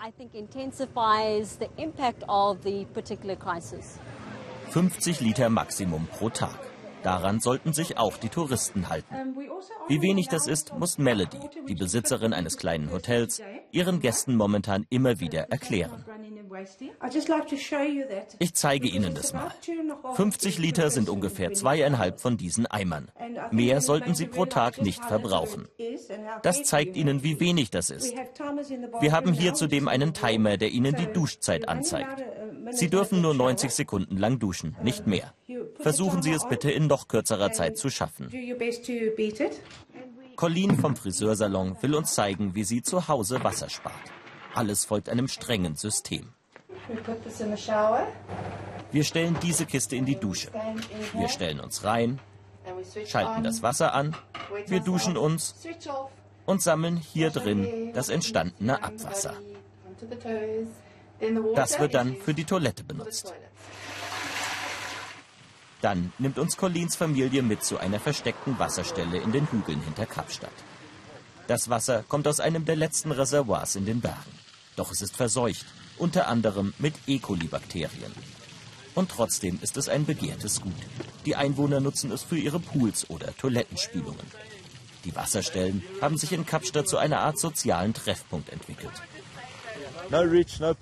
50 4.75 5.21
Liter 5.21 5.49
Maximum 5.49 6.05
pro 6.05 6.29
Tag. 6.29 6.59
Daran 7.01 7.39
sollten 7.39 7.71
sich 7.71 7.97
auch 7.97 8.17
die 8.17 8.27
Touristen 8.27 8.89
halten. 8.89 9.15
Wie 9.87 10.01
wenig 10.01 10.27
das 10.27 10.47
ist, 10.47 10.73
muss 10.77 10.97
Melody, 10.97 11.39
die 11.69 11.75
Besitzerin 11.75 12.33
eines 12.33 12.57
kleinen 12.57 12.91
Hotels, 12.91 13.41
ihren 13.71 14.01
Gästen 14.01 14.35
momentan 14.35 14.85
immer 14.89 15.21
wieder 15.21 15.49
erklären. 15.49 16.03
Ich 18.39 18.53
zeige 18.53 18.89
Ihnen 18.89 19.15
das 19.15 19.31
mal. 19.31 19.49
50 20.15 20.57
Liter 20.57 20.89
sind 20.89 21.07
ungefähr 21.07 21.53
zweieinhalb 21.53 22.19
von 22.19 22.35
diesen 22.35 22.65
Eimern. 22.65 23.09
Mehr 23.51 23.79
sollten 23.79 24.13
Sie 24.13 24.25
pro 24.25 24.45
Tag 24.45 24.81
nicht 24.81 25.05
verbrauchen. 25.05 25.69
Das 26.43 26.63
zeigt 26.63 26.97
Ihnen, 26.97 27.23
wie 27.23 27.39
wenig 27.39 27.69
das 27.69 27.89
ist. 27.89 28.13
Wir 28.99 29.13
haben 29.13 29.31
hier 29.31 29.53
zudem 29.53 29.87
einen 29.87 30.13
Timer, 30.13 30.57
der 30.57 30.71
Ihnen 30.71 30.95
die 30.95 31.07
Duschzeit 31.07 31.69
anzeigt. 31.69 32.25
Sie 32.71 32.89
dürfen 32.89 33.21
nur 33.21 33.33
90 33.33 33.71
Sekunden 33.71 34.17
lang 34.17 34.39
duschen, 34.39 34.75
nicht 34.81 35.07
mehr. 35.07 35.33
Versuchen 35.79 36.21
Sie 36.21 36.31
es 36.31 36.47
bitte 36.47 36.71
in 36.71 36.87
noch 36.87 37.07
kürzerer 37.07 37.51
Zeit 37.51 37.77
zu 37.77 37.89
schaffen. 37.89 38.31
Colleen 40.35 40.77
vom 40.77 40.95
Friseursalon 40.95 41.77
will 41.81 41.95
uns 41.95 42.13
zeigen, 42.13 42.55
wie 42.55 42.65
sie 42.65 42.81
zu 42.81 43.07
Hause 43.07 43.43
Wasser 43.43 43.69
spart. 43.69 43.95
Alles 44.53 44.85
folgt 44.85 45.09
einem 45.09 45.27
strengen 45.27 45.75
System. 45.75 46.33
Wir 48.91 49.03
stellen 49.03 49.37
diese 49.41 49.65
Kiste 49.65 49.95
in 49.95 50.05
die 50.05 50.15
Dusche. 50.15 50.49
Wir 51.13 51.29
stellen 51.29 51.59
uns 51.59 51.83
rein, 51.83 52.19
schalten 53.05 53.43
das 53.43 53.63
Wasser 53.63 53.93
an, 53.93 54.15
wir 54.67 54.79
duschen 54.81 55.17
uns 55.17 55.55
und 56.45 56.61
sammeln 56.61 56.97
hier 56.97 57.29
drin 57.29 57.91
das 57.93 58.09
entstandene 58.09 58.83
Abwasser. 58.83 59.33
Das 61.55 61.79
wird 61.79 61.93
dann 61.93 62.15
für 62.17 62.33
die 62.33 62.45
Toilette 62.45 62.83
benutzt. 62.83 63.33
Dann 65.81 66.11
nimmt 66.17 66.39
uns 66.39 66.57
Collins 66.57 66.95
Familie 66.95 67.43
mit 67.43 67.63
zu 67.63 67.77
einer 67.77 67.99
versteckten 67.99 68.57
Wasserstelle 68.57 69.17
in 69.19 69.31
den 69.31 69.47
Hügeln 69.51 69.81
hinter 69.81 70.05
Kapstadt. 70.05 70.49
Das 71.47 71.69
Wasser 71.69 72.03
kommt 72.07 72.27
aus 72.27 72.39
einem 72.39 72.65
der 72.65 72.75
letzten 72.75 73.11
Reservoirs 73.11 73.75
in 73.75 73.85
den 73.85 74.01
Bergen. 74.01 74.39
Doch 74.75 74.91
es 74.91 75.01
ist 75.01 75.15
verseucht, 75.15 75.65
unter 75.97 76.27
anderem 76.27 76.73
mit 76.79 76.95
E. 77.07 77.19
coli-Bakterien. 77.19 78.11
Und 78.95 79.11
trotzdem 79.11 79.59
ist 79.61 79.77
es 79.77 79.89
ein 79.89 80.05
begehrtes 80.05 80.61
Gut. 80.61 80.73
Die 81.25 81.35
Einwohner 81.35 81.81
nutzen 81.81 82.11
es 82.11 82.23
für 82.23 82.37
ihre 82.37 82.59
Pools 82.59 83.09
oder 83.09 83.35
Toilettenspülungen. 83.37 84.25
Die 85.03 85.15
Wasserstellen 85.15 85.83
haben 86.01 86.17
sich 86.17 86.31
in 86.31 86.45
Kapstadt 86.45 86.87
zu 86.87 86.97
einer 86.97 87.19
Art 87.19 87.37
sozialen 87.37 87.93
Treffpunkt 87.93 88.49
entwickelt. 88.49 88.93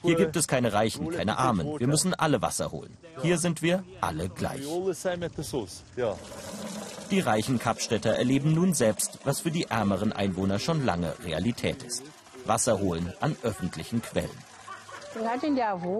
Hier 0.02 0.16
gibt 0.16 0.36
es 0.36 0.48
keine 0.48 0.74
Reichen, 0.74 1.10
keine 1.12 1.38
Armen. 1.38 1.80
Wir 1.80 1.88
müssen 1.88 2.14
alle 2.14 2.42
Wasser 2.42 2.72
holen. 2.72 2.98
Hier 3.22 3.38
sind 3.38 3.62
wir 3.62 3.84
alle 4.02 4.30
gleich. 4.30 4.62
Die 7.12 7.20
reichen 7.20 7.60
Kapstädter 7.60 8.12
erleben 8.12 8.54
nun 8.54 8.74
selbst, 8.74 9.20
was 9.24 9.42
für 9.42 9.52
die 9.52 9.66
ärmeren 9.66 10.14
Einwohner 10.14 10.60
schon 10.60 10.86
lange 10.86 11.14
Realität 11.24 11.84
ist. 11.84 12.04
Wasser 12.46 12.80
holen 12.80 13.14
an 13.20 13.36
öffentlichen 13.44 14.02
Quellen. 14.02 14.30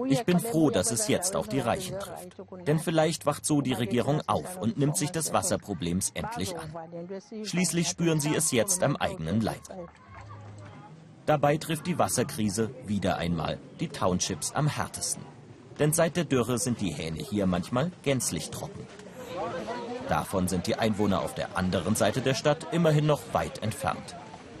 Ich 0.08 0.24
bin 0.24 0.40
froh, 0.40 0.70
dass 0.70 0.90
es 0.90 1.08
jetzt 1.08 1.36
auch 1.36 1.46
die 1.46 1.60
Reichen 1.60 1.98
trifft. 2.00 2.66
Denn 2.66 2.78
vielleicht 2.78 3.26
wacht 3.26 3.46
so 3.46 3.60
die 3.60 3.72
Regierung 3.72 4.22
auf 4.26 4.60
und 4.60 4.76
nimmt 4.76 4.96
sich 4.96 5.10
des 5.10 5.32
Wasserproblems 5.32 6.10
endlich 6.14 6.54
an. 6.56 6.74
Schließlich 7.44 7.88
spüren 7.88 8.20
sie 8.20 8.34
es 8.34 8.50
jetzt 8.50 8.82
am 8.82 8.96
eigenen 8.96 9.40
Leib. 9.40 9.62
Dabei 11.26 11.56
trifft 11.56 11.86
die 11.86 11.98
Wasserkrise 11.98 12.70
wieder 12.86 13.16
einmal 13.16 13.58
die 13.80 13.88
Townships 13.88 14.52
am 14.52 14.66
härtesten. 14.66 15.24
Denn 15.78 15.92
seit 15.92 16.16
der 16.16 16.24
Dürre 16.24 16.58
sind 16.58 16.80
die 16.80 16.92
Hähne 16.92 17.22
hier 17.22 17.46
manchmal 17.46 17.90
gänzlich 18.02 18.50
trocken. 18.50 18.86
Davon 20.08 20.48
sind 20.48 20.66
die 20.66 20.76
Einwohner 20.76 21.22
auf 21.22 21.34
der 21.34 21.56
anderen 21.56 21.94
Seite 21.96 22.20
der 22.20 22.34
Stadt 22.34 22.66
immerhin 22.72 23.06
noch 23.06 23.22
weit 23.32 23.62
entfernt. 23.62 24.14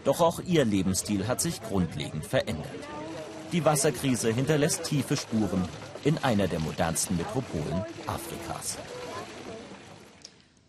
Doch 0.04 0.20
auch 0.20 0.40
ihr 0.40 0.64
Lebensstil 0.64 1.28
hat 1.28 1.40
sich 1.40 1.62
grundlegend 1.62 2.24
verändert. 2.24 2.66
Die 3.52 3.64
Wasserkrise 3.64 4.32
hinterlässt 4.32 4.84
tiefe 4.84 5.16
Spuren 5.16 5.68
in 6.02 6.18
einer 6.18 6.48
der 6.48 6.60
modernsten 6.60 7.16
Metropolen 7.16 7.84
Afrikas. 8.06 8.78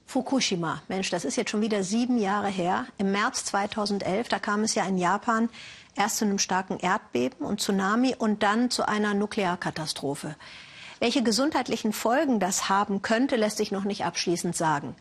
Fukushima, 0.06 0.82
Mensch, 0.88 1.10
das 1.10 1.26
ist 1.26 1.36
jetzt 1.36 1.52
schon 1.52 1.62
wieder 1.62 1.84
sieben 1.84 2.18
Jahre 2.20 2.48
her. 2.48 2.86
Im 2.98 3.12
März 3.12 3.44
2011, 3.46 4.30
da 4.30 4.40
kam 4.40 4.64
es 4.64 4.76
ja 4.76 4.86
in 4.86 4.98
Japan 4.98 5.50
erst 5.96 6.18
zu 6.18 6.26
einem 6.26 6.40
starken 6.40 6.78
Erdbeben 6.78 7.46
und 7.46 7.62
Tsunami 7.62 8.16
und 8.18 8.44
dann 8.44 8.70
zu 8.70 8.88
einer 8.88 9.14
Nuklearkatastrophe. 9.14 10.36
Welche 11.00 11.24
gesundheitlichen 11.24 11.94
Folgen 11.94 12.40
das 12.40 12.70
haben 12.70 13.02
könnte, 13.02 13.36
lässt 13.36 13.58
sich 13.58 13.72
noch 13.72 13.84
nicht 13.84 14.06
abschließend 14.06 14.56
sagen. 14.56 14.96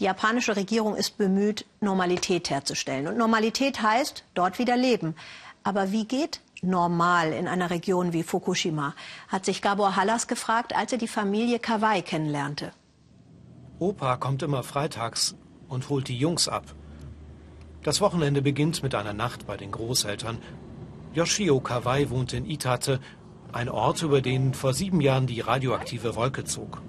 Die 0.00 0.04
japanische 0.04 0.56
Regierung 0.56 0.96
ist 0.96 1.18
bemüht, 1.18 1.66
Normalität 1.80 2.50
herzustellen. 2.50 3.06
Und 3.06 3.18
Normalität 3.18 3.82
heißt, 3.82 4.24
dort 4.34 4.58
wieder 4.58 4.76
leben. 4.76 5.14
Aber 5.62 5.92
wie 5.92 6.06
geht 6.06 6.40
normal 6.62 7.32
in 7.32 7.46
einer 7.46 7.70
Region 7.70 8.12
wie 8.12 8.22
Fukushima? 8.22 8.94
Hat 9.28 9.44
sich 9.44 9.60
Gabor 9.60 9.96
Hallas 9.96 10.26
gefragt, 10.26 10.74
als 10.74 10.92
er 10.92 10.98
die 10.98 11.06
Familie 11.08 11.58
Kawai 11.58 12.00
kennenlernte. 12.00 12.72
Opa 13.78 14.16
kommt 14.16 14.42
immer 14.42 14.62
freitags 14.62 15.36
und 15.68 15.88
holt 15.88 16.08
die 16.08 16.18
Jungs 16.18 16.48
ab. 16.48 16.74
Das 17.82 18.02
Wochenende 18.02 18.42
beginnt 18.42 18.82
mit 18.82 18.94
einer 18.94 19.14
Nacht 19.14 19.46
bei 19.46 19.56
den 19.56 19.70
Großeltern. 19.70 20.38
Yoshio 21.14 21.60
Kawai 21.60 22.10
wohnt 22.10 22.34
in 22.34 22.44
Itate, 22.44 23.00
ein 23.52 23.68
Ort, 23.68 24.02
über 24.02 24.20
den 24.20 24.54
vor 24.54 24.74
sieben 24.74 25.00
Jahren 25.00 25.26
die 25.26 25.40
radioaktive 25.40 26.14
Wolke 26.14 26.44
zog. 26.44 26.82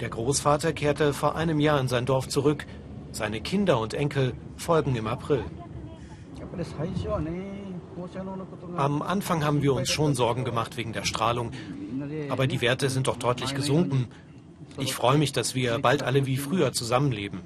Der 0.00 0.08
Großvater 0.08 0.72
kehrte 0.72 1.12
vor 1.12 1.34
einem 1.34 1.60
Jahr 1.60 1.80
in 1.80 1.88
sein 1.88 2.06
Dorf 2.06 2.28
zurück. 2.28 2.66
Seine 3.12 3.40
Kinder 3.40 3.78
und 3.80 3.92
Enkel 3.94 4.32
folgen 4.56 4.94
im 4.94 5.06
April. 5.06 5.44
Am 8.76 9.02
Anfang 9.02 9.44
haben 9.44 9.60
wir 9.60 9.74
uns 9.74 9.90
schon 9.90 10.14
Sorgen 10.14 10.44
gemacht 10.44 10.76
wegen 10.76 10.92
der 10.92 11.04
Strahlung, 11.04 11.50
aber 12.30 12.46
die 12.46 12.60
Werte 12.60 12.88
sind 12.88 13.08
doch 13.08 13.16
deutlich 13.16 13.54
gesunken. 13.54 14.06
Ich 14.78 14.94
freue 14.94 15.18
mich, 15.18 15.32
dass 15.32 15.54
wir 15.54 15.78
bald 15.80 16.02
alle 16.02 16.24
wie 16.24 16.36
früher 16.36 16.72
zusammenleben. 16.72 17.40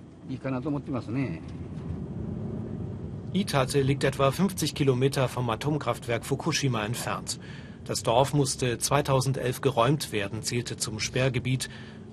Itate 3.34 3.82
liegt 3.82 4.04
etwa 4.04 4.30
50 4.30 4.74
Kilometer 4.74 5.28
vom 5.28 5.50
Atomkraftwerk 5.50 6.24
Fukushima 6.24 6.84
entfernt. 6.84 7.38
Das 7.84 8.02
Dorf 8.02 8.32
musste 8.32 8.78
2011 8.78 9.60
geräumt 9.60 10.12
werden, 10.12 10.42
zählte 10.42 10.76
zum 10.76 10.98
Sperrgebiet. 10.98 11.68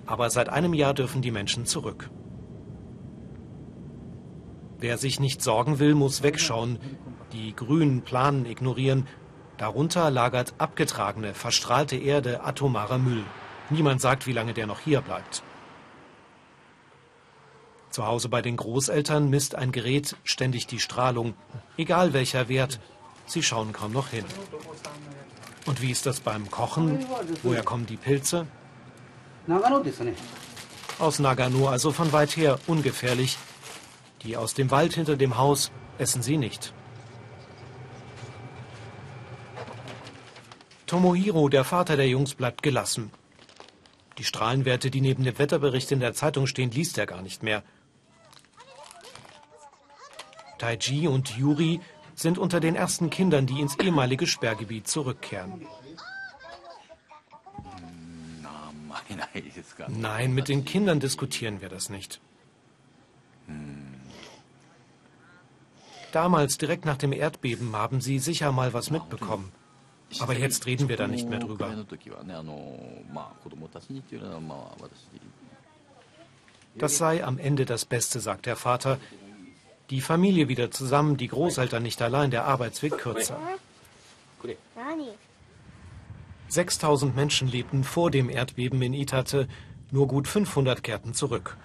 Aber 0.06 0.30
seit 0.30 0.50
einem 0.50 0.74
Jahr 0.74 0.93
dürfen 0.93 1.21
die 1.21 1.32
Menschen 1.32 1.65
zurück. 1.65 2.10
Wer 4.80 4.97
sich 4.97 5.19
nicht 5.19 5.41
sorgen 5.41 5.80
will, 5.80 5.93
muss 5.93 6.24
wegschauen, 6.24 6.80
die 7.32 7.56
grünen 7.56 8.02
Planen 8.02 8.45
ignorieren. 8.45 9.08
Darunter 9.58 10.10
lagert 10.10 10.56
abgetragene, 10.58 11.34
verstrahlte 11.34 11.95
Erde, 11.95 12.43
atomarer 12.43 12.97
Müll. 12.97 13.24
Niemand 13.69 14.02
sagt, 14.02 14.28
wie 14.28 14.34
lange 14.34 14.54
der 14.54 14.67
noch 14.67 14.80
hier 14.80 15.02
bleibt. 15.02 15.43
Zu 17.91 18.08
Hause 18.08 18.30
bei 18.30 18.41
den 18.41 18.56
Großeltern 18.56 19.30
misst 19.30 19.56
ein 19.56 19.73
Gerät 19.73 20.15
ständig 20.23 20.65
die 20.65 20.80
Strahlung, 20.80 21.34
egal 21.77 22.13
welcher 22.13 22.47
Wert. 22.47 22.80
Sie 23.25 23.43
schauen 23.43 23.73
kaum 23.73 23.91
noch 23.91 24.10
hin. 24.10 24.25
Und 25.65 25.82
wie 25.82 25.91
ist 25.91 26.06
das 26.06 26.21
beim 26.21 26.49
Kochen? 26.49 27.06
Woher 27.43 27.63
kommen 27.63 27.86
die 27.86 27.97
Pilze? 27.97 28.47
Aus 30.99 31.19
Nagano, 31.19 31.67
also 31.67 31.91
von 31.91 32.13
weit 32.13 32.36
her, 32.38 32.60
ungefährlich. 32.67 33.38
Die 34.23 34.38
aus 34.38 34.54
dem 34.54 34.71
Wald 34.71 34.93
hinter 34.93 35.17
dem 35.17 35.38
Haus 35.38 35.71
essen 35.97 36.21
sie 36.21 36.38
nicht. 36.38 36.73
Tomohiro, 40.88 41.49
der 41.49 41.63
Vater 41.63 41.95
der 41.95 42.08
Jungs, 42.08 42.36
bleibt 42.36 42.63
gelassen. 42.63 43.12
Die 44.17 44.23
Strahlenwerte, 44.23 44.91
die 44.91 45.01
neben 45.01 45.23
dem 45.23 45.39
Wetterbericht 45.39 45.91
in 45.91 45.99
der 45.99 46.13
Zeitung 46.13 46.47
stehen, 46.47 46.71
liest 46.71 46.97
er 46.97 47.06
gar 47.06 47.21
nicht 47.21 47.43
mehr. 47.43 47.63
Taiji 50.62 51.08
und 51.08 51.36
Yuri 51.38 51.82
sind 52.13 52.38
unter 52.38 52.60
den 52.60 52.76
ersten 52.76 53.10
Kindern, 53.10 53.47
die 53.47 53.60
ins 53.60 53.80
ehemalige 53.80 54.28
Sperrgebiet 54.28 54.88
zurückkehren. 54.88 55.65
Nein, 59.88 60.34
mit 60.34 60.50
den 60.50 60.63
Kindern 60.63 61.00
diskutieren 61.00 61.62
wir 61.62 61.69
das 61.69 61.89
nicht. 61.89 62.21
Damals, 66.12 66.60
direkt 66.60 66.86
nach 66.86 66.97
dem 66.97 67.12
Erdbeben, 67.12 67.76
haben 67.76 68.00
sie 68.00 68.19
sicher 68.19 68.52
mal 68.52 68.71
was 68.71 68.91
mitbekommen. 68.91 69.52
Aber 70.19 70.38
jetzt 70.38 70.67
reden 70.67 70.89
wir 70.89 70.97
da 70.97 71.08
nicht 71.08 71.28
mehr 71.28 71.39
drüber. 71.39 71.74
Das 76.76 76.97
sei 76.97 77.24
am 77.24 77.38
Ende 77.39 77.65
das 77.65 77.86
Beste, 77.86 78.19
sagt 78.19 78.45
der 78.45 78.56
Vater. 78.56 79.00
Die 79.91 79.99
Familie 79.99 80.47
wieder 80.47 80.71
zusammen, 80.71 81.17
die 81.17 81.27
Großeltern 81.27 81.84
nicht 81.84 82.01
allein, 82.01 82.32
der 82.32 82.45
Arbeitsweg 82.45 82.97
kürzer. 82.97 83.38
6000 86.47 87.13
Menschen 87.13 87.49
lebten 87.49 87.84
vor 87.84 88.10
dem 88.10 88.30
Erdbeben 88.30 88.82
in 88.82 88.93
Itate, 88.93 89.49
nur 89.91 90.08
gut 90.08 90.30
500 90.30 90.82
kehrten 90.82 91.13
zurück. 91.13 91.58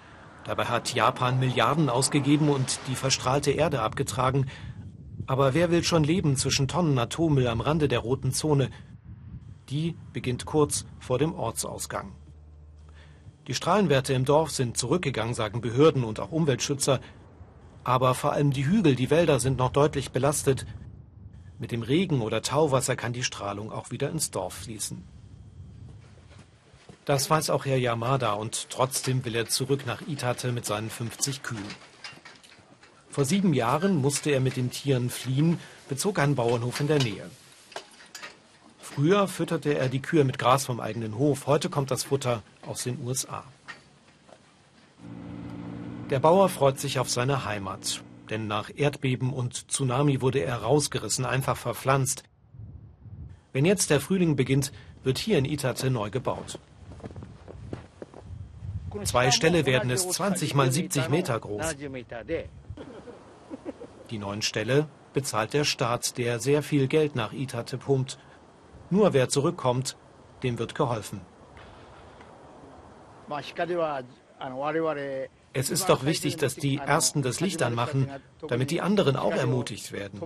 Dabei 0.43 0.65
hat 0.65 0.93
Japan 0.93 1.39
Milliarden 1.39 1.89
ausgegeben 1.89 2.49
und 2.49 2.79
die 2.89 2.95
verstrahlte 2.95 3.51
Erde 3.51 3.81
abgetragen. 3.81 4.47
Aber 5.25 5.53
wer 5.53 5.71
will 5.71 5.83
schon 5.83 6.03
leben 6.03 6.35
zwischen 6.35 6.67
Tonnen 6.67 6.99
Atommüll 6.99 7.47
am 7.47 7.61
Rande 7.61 7.87
der 7.87 7.99
roten 7.99 8.33
Zone? 8.33 8.69
Die 9.69 9.95
beginnt 10.11 10.45
kurz 10.45 10.85
vor 10.99 11.17
dem 11.17 11.33
Ortsausgang. 11.33 12.11
Die 13.47 13.53
Strahlenwerte 13.53 14.11
im 14.13 14.25
Dorf 14.25 14.51
sind 14.51 14.77
zurückgegangen, 14.77 15.33
sagen 15.33 15.61
Behörden 15.61 16.03
und 16.03 16.19
auch 16.19 16.33
Umweltschützer. 16.33 16.99
Aber 17.87 18.15
vor 18.15 18.33
allem 18.33 18.51
die 18.51 18.65
Hügel, 18.65 18.97
die 18.97 19.09
Wälder 19.09 19.39
sind 19.39 19.59
noch 19.59 19.71
deutlich 19.71 20.11
belastet. 20.11 20.65
Mit 21.57 21.71
dem 21.71 21.83
Regen 21.83 22.19
oder 22.19 22.41
Tauwasser 22.41 22.97
kann 22.97 23.13
die 23.13 23.23
Strahlung 23.23 23.71
auch 23.71 23.91
wieder 23.91 24.09
ins 24.09 24.29
Dorf 24.29 24.55
fließen. 24.55 25.05
Das 27.05 27.29
weiß 27.29 27.49
auch 27.49 27.63
Herr 27.63 27.77
Yamada 27.77 28.33
und 28.33 28.69
trotzdem 28.71 29.23
will 29.23 29.35
er 29.35 29.47
zurück 29.47 29.85
nach 29.85 30.01
Itate 30.05 30.51
mit 30.51 30.65
seinen 30.65 30.89
50 30.89 31.43
Kühen. 31.43 31.63
Vor 33.09 33.23
sieben 33.23 33.53
Jahren 33.53 33.95
musste 33.95 34.31
er 34.31 34.41
mit 34.41 34.57
den 34.57 34.69
Tieren 34.69 35.09
fliehen, 35.09 35.57
bezog 35.87 36.19
einen 36.19 36.35
Bauernhof 36.35 36.81
in 36.81 36.87
der 36.87 37.01
Nähe. 37.01 37.31
Früher 38.79 39.29
fütterte 39.29 39.77
er 39.77 39.87
die 39.87 40.01
Kühe 40.01 40.25
mit 40.25 40.37
Gras 40.37 40.65
vom 40.65 40.81
eigenen 40.81 41.17
Hof, 41.17 41.47
heute 41.47 41.69
kommt 41.69 41.89
das 41.89 42.03
Futter 42.03 42.43
aus 42.65 42.83
den 42.83 43.01
USA. 43.07 43.45
Der 46.09 46.19
Bauer 46.19 46.47
freut 46.47 46.79
sich 46.79 46.99
auf 46.99 47.09
seine 47.09 47.43
Heimat, 47.43 48.01
denn 48.29 48.47
nach 48.47 48.69
Erdbeben 48.73 49.33
und 49.33 49.69
Tsunami 49.69 50.21
wurde 50.21 50.39
er 50.39 50.61
rausgerissen, 50.61 51.25
einfach 51.25 51.57
verpflanzt. 51.57 52.23
Wenn 53.51 53.65
jetzt 53.65 53.89
der 53.89 53.99
Frühling 53.99 54.37
beginnt, 54.37 54.71
wird 55.03 55.17
hier 55.17 55.37
in 55.37 55.43
Itate 55.43 55.89
neu 55.91 56.09
gebaut. 56.09 56.59
Zwei 59.03 59.31
Ställe 59.31 59.65
werden 59.65 59.89
es 59.89 60.07
20 60.07 60.55
mal 60.55 60.71
70 60.71 61.09
Meter 61.09 61.37
groß. 61.39 61.75
Die 64.09 64.17
neuen 64.17 64.41
Ställe 64.41 64.87
bezahlt 65.13 65.53
der 65.53 65.65
Staat, 65.65 66.17
der 66.17 66.39
sehr 66.39 66.63
viel 66.63 66.87
Geld 66.87 67.15
nach 67.15 67.33
Itate 67.33 67.77
pumpt. 67.77 68.17
Nur 68.89 69.11
wer 69.11 69.27
zurückkommt, 69.27 69.97
dem 70.41 70.57
wird 70.57 70.73
geholfen. 70.73 71.19
Es 75.53 75.69
ist 75.69 75.89
doch 75.89 76.05
wichtig, 76.05 76.37
dass 76.37 76.55
die 76.55 76.77
Ersten 76.77 77.21
das 77.21 77.39
Licht 77.39 77.63
anmachen, 77.63 78.09
damit 78.47 78.71
die 78.71 78.81
anderen 78.81 79.15
auch 79.15 79.31
ermutigt 79.31 79.91
werden. 79.91 80.19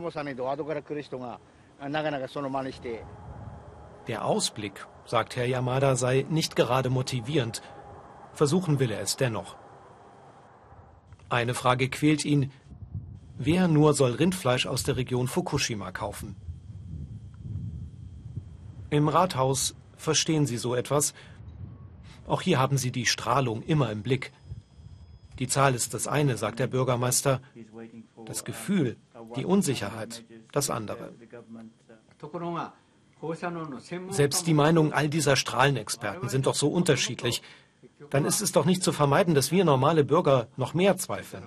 Der 4.08 4.26
Ausblick, 4.26 4.88
sagt 5.06 5.36
Herr 5.36 5.46
Yamada, 5.46 5.96
sei 5.96 6.26
nicht 6.30 6.56
gerade 6.56 6.90
motivierend. 6.90 7.62
Versuchen 8.34 8.80
will 8.80 8.92
er 8.92 9.02
es 9.02 9.16
dennoch. 9.16 9.56
Eine 11.30 11.54
Frage 11.54 11.90
quält 11.90 12.26
ihn. 12.26 12.52
Wer 13.38 13.68
nur 13.68 13.94
soll 13.94 14.12
Rindfleisch 14.12 14.66
aus 14.68 14.84
der 14.84 14.98
Region 14.98 15.28
Fukushima 15.28 15.92
kaufen? 15.92 16.36
Im 18.90 19.08
Rathaus 19.08 19.76
verstehen 19.96 20.46
Sie 20.46 20.58
so 20.58 20.76
etwas. 20.76 21.14
Auch 22.28 22.42
hier 22.42 22.60
haben 22.60 22.78
Sie 22.78 22.92
die 22.92 23.06
Strahlung 23.06 23.64
immer 23.64 23.92
im 23.92 24.04
Blick. 24.04 24.34
Die 25.42 25.48
Zahl 25.48 25.76
ist 25.76 25.94
das 25.94 26.08
eine, 26.08 26.38
sagt 26.38 26.60
der 26.60 26.68
Bürgermeister. 26.68 27.42
Das 28.26 28.46
Gefühl, 28.46 28.96
die 29.36 29.44
Unsicherheit, 29.44 30.24
das 30.54 30.70
andere. 30.70 31.12
Selbst 34.10 34.48
die 34.48 34.54
Meinungen 34.54 34.94
all 34.94 35.10
dieser 35.10 35.36
Strahlenexperten 35.36 36.30
sind 36.30 36.46
doch 36.46 36.56
so 36.56 36.70
unterschiedlich 36.70 37.42
dann 38.10 38.26
ist 38.26 38.42
es 38.42 38.52
doch 38.52 38.66
nicht 38.66 38.84
zu 38.84 38.92
vermeiden, 38.92 39.36
dass 39.36 39.52
wir 39.52 39.66
normale 39.66 40.04
Bürger 40.04 40.48
noch 40.58 40.74
mehr 40.74 40.98
zweifeln. 40.98 41.44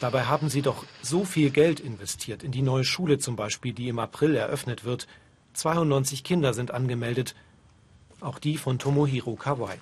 Dabei 0.00 0.24
haben 0.24 0.48
Sie 0.48 0.62
doch 0.62 0.84
so 1.00 1.24
viel 1.24 1.50
Geld 1.50 1.80
investiert 1.80 2.42
in 2.42 2.50
die 2.50 2.62
neue 2.62 2.84
Schule 2.84 3.18
zum 3.18 3.36
Beispiel, 3.36 3.72
die 3.72 3.88
im 3.88 3.98
April 3.98 4.34
eröffnet 4.34 4.84
wird. 4.84 5.06
92 5.54 6.24
Kinder 6.24 6.54
sind 6.54 6.72
angemeldet, 6.72 7.34
auch 8.22 8.38
die 8.38 8.56
von 8.56 8.78
Tomohiro 8.78 9.34
Kawai. 9.34 9.76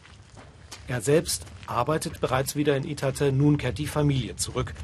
Er 0.88 1.00
selbst 1.00 1.46
arbeitet 1.66 2.20
bereits 2.20 2.56
wieder 2.56 2.76
in 2.76 2.84
Itate, 2.84 3.32
nun 3.32 3.58
kehrt 3.58 3.78
die 3.78 3.86
Familie 3.86 4.36
zurück. 4.36 4.74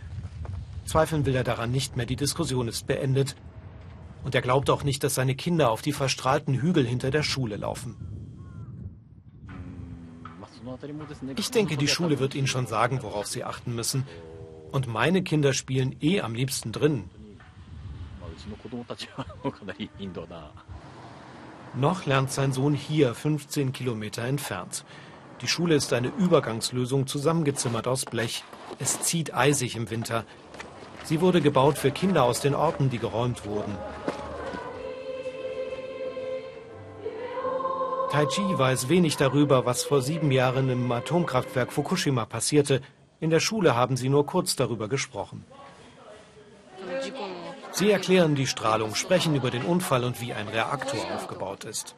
Zweifeln 0.85 1.27
will 1.27 1.35
er 1.35 1.45
daran 1.45 1.73
nicht 1.73 1.97
mehr, 1.97 2.07
die 2.07 2.17
Diskussion 2.17 2.69
ist 2.69 2.87
beendet. 2.87 3.35
Und 4.23 4.35
er 4.35 4.43
glaubt 4.43 4.71
auch 4.71 4.85
nicht, 4.85 5.03
dass 5.03 5.15
seine 5.15 5.35
Kinder 5.35 5.71
auf 5.71 5.83
die 5.83 5.93
verstrahlten 5.93 6.55
Hügel 6.55 6.87
hinter 6.87 7.11
der 7.11 7.23
Schule 7.23 7.57
laufen. 7.57 7.97
Ich 11.37 11.51
denke, 11.51 11.77
die 11.77 11.89
Schule 11.89 12.19
wird 12.19 12.35
ihnen 12.35 12.47
schon 12.47 12.67
sagen, 12.67 13.03
worauf 13.03 13.27
sie 13.27 13.45
achten 13.45 13.75
müssen. 13.75 14.07
Und 14.73 14.87
meine 14.89 15.23
Kinder 15.23 15.53
spielen 15.53 15.97
eh 16.01 16.21
am 16.21 16.35
liebsten 16.35 16.73
drin. 16.73 17.11
Noch 21.79 22.07
lernt 22.07 22.33
sein 22.33 22.53
Sohn 22.53 22.73
hier, 22.73 23.15
15 23.15 23.75
Kilometer 23.75 24.25
entfernt. 24.25 24.87
Die 25.43 25.47
Schule 25.47 25.75
ist 25.75 25.93
eine 25.93 26.09
Übergangslösung, 26.09 27.07
zusammengezimmert 27.07 27.87
aus 27.87 28.07
Blech. 28.07 28.45
Es 28.79 29.03
zieht 29.03 29.35
eisig 29.35 29.77
im 29.77 29.91
Winter. 29.91 30.25
Sie 31.05 31.21
wurde 31.21 31.43
gebaut 31.43 31.77
für 31.77 31.91
Kinder 31.91 32.23
aus 32.23 32.41
den 32.41 32.55
Orten, 32.55 32.89
die 32.89 32.99
geräumt 32.99 33.45
wurden. 33.45 33.77
Taiji 38.11 38.59
weiß 38.59 38.89
wenig 38.89 39.19
darüber, 39.19 39.67
was 39.67 39.85
vor 39.85 40.01
sieben 40.01 40.31
Jahren 40.31 40.71
im 40.71 40.91
Atomkraftwerk 40.91 41.71
Fukushima 41.71 42.25
passierte. 42.25 42.81
In 43.21 43.29
der 43.29 43.41
Schule 43.41 43.77
haben 43.77 43.99
sie 43.99 44.09
nur 44.09 44.25
kurz 44.25 44.57
darüber 44.57 44.89
gesprochen. 44.89 45.45
Sie 47.77 47.91
erklären 47.91 48.35
die 48.35 48.47
Strahlung, 48.47 48.95
sprechen 48.95 49.35
über 49.37 49.51
den 49.51 49.63
Unfall 49.63 50.05
und 50.05 50.23
wie 50.23 50.33
ein 50.33 50.49
Reaktor 50.49 50.99
aufgebaut 51.15 51.65
ist. 51.65 51.95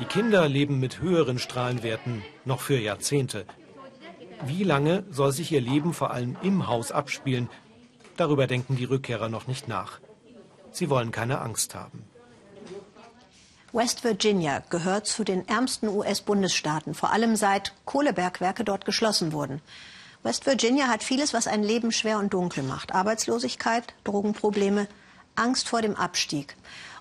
Die 0.00 0.04
Kinder 0.04 0.48
leben 0.48 0.80
mit 0.80 0.98
höheren 0.98 1.38
Strahlenwerten 1.38 2.24
noch 2.44 2.60
für 2.60 2.76
Jahrzehnte. 2.76 3.46
Wie 4.44 4.64
lange 4.64 5.04
soll 5.08 5.30
sich 5.30 5.52
ihr 5.52 5.60
Leben 5.60 5.94
vor 5.94 6.10
allem 6.10 6.36
im 6.42 6.66
Haus 6.66 6.90
abspielen? 6.90 7.48
Darüber 8.16 8.48
denken 8.48 8.74
die 8.74 8.86
Rückkehrer 8.86 9.28
noch 9.28 9.46
nicht 9.46 9.68
nach. 9.68 10.00
Sie 10.72 10.90
wollen 10.90 11.12
keine 11.12 11.40
Angst 11.40 11.76
haben. 11.76 12.02
West 13.72 14.02
Virginia 14.02 14.64
gehört 14.68 15.06
zu 15.06 15.22
den 15.22 15.46
ärmsten 15.46 15.88
US-Bundesstaaten, 15.88 16.94
vor 16.94 17.12
allem 17.12 17.36
seit 17.36 17.72
Kohlebergwerke 17.84 18.64
dort 18.64 18.84
geschlossen 18.84 19.32
wurden. 19.32 19.62
West 20.22 20.46
Virginia 20.46 20.88
hat 20.88 21.04
vieles, 21.04 21.32
was 21.32 21.46
ein 21.46 21.62
Leben 21.62 21.92
schwer 21.92 22.18
und 22.18 22.34
dunkel 22.34 22.64
macht. 22.64 22.94
Arbeitslosigkeit, 22.94 23.94
Drogenprobleme, 24.04 24.88
Angst 25.36 25.68
vor 25.68 25.80
dem 25.80 25.94
Abstieg. 25.94 26.56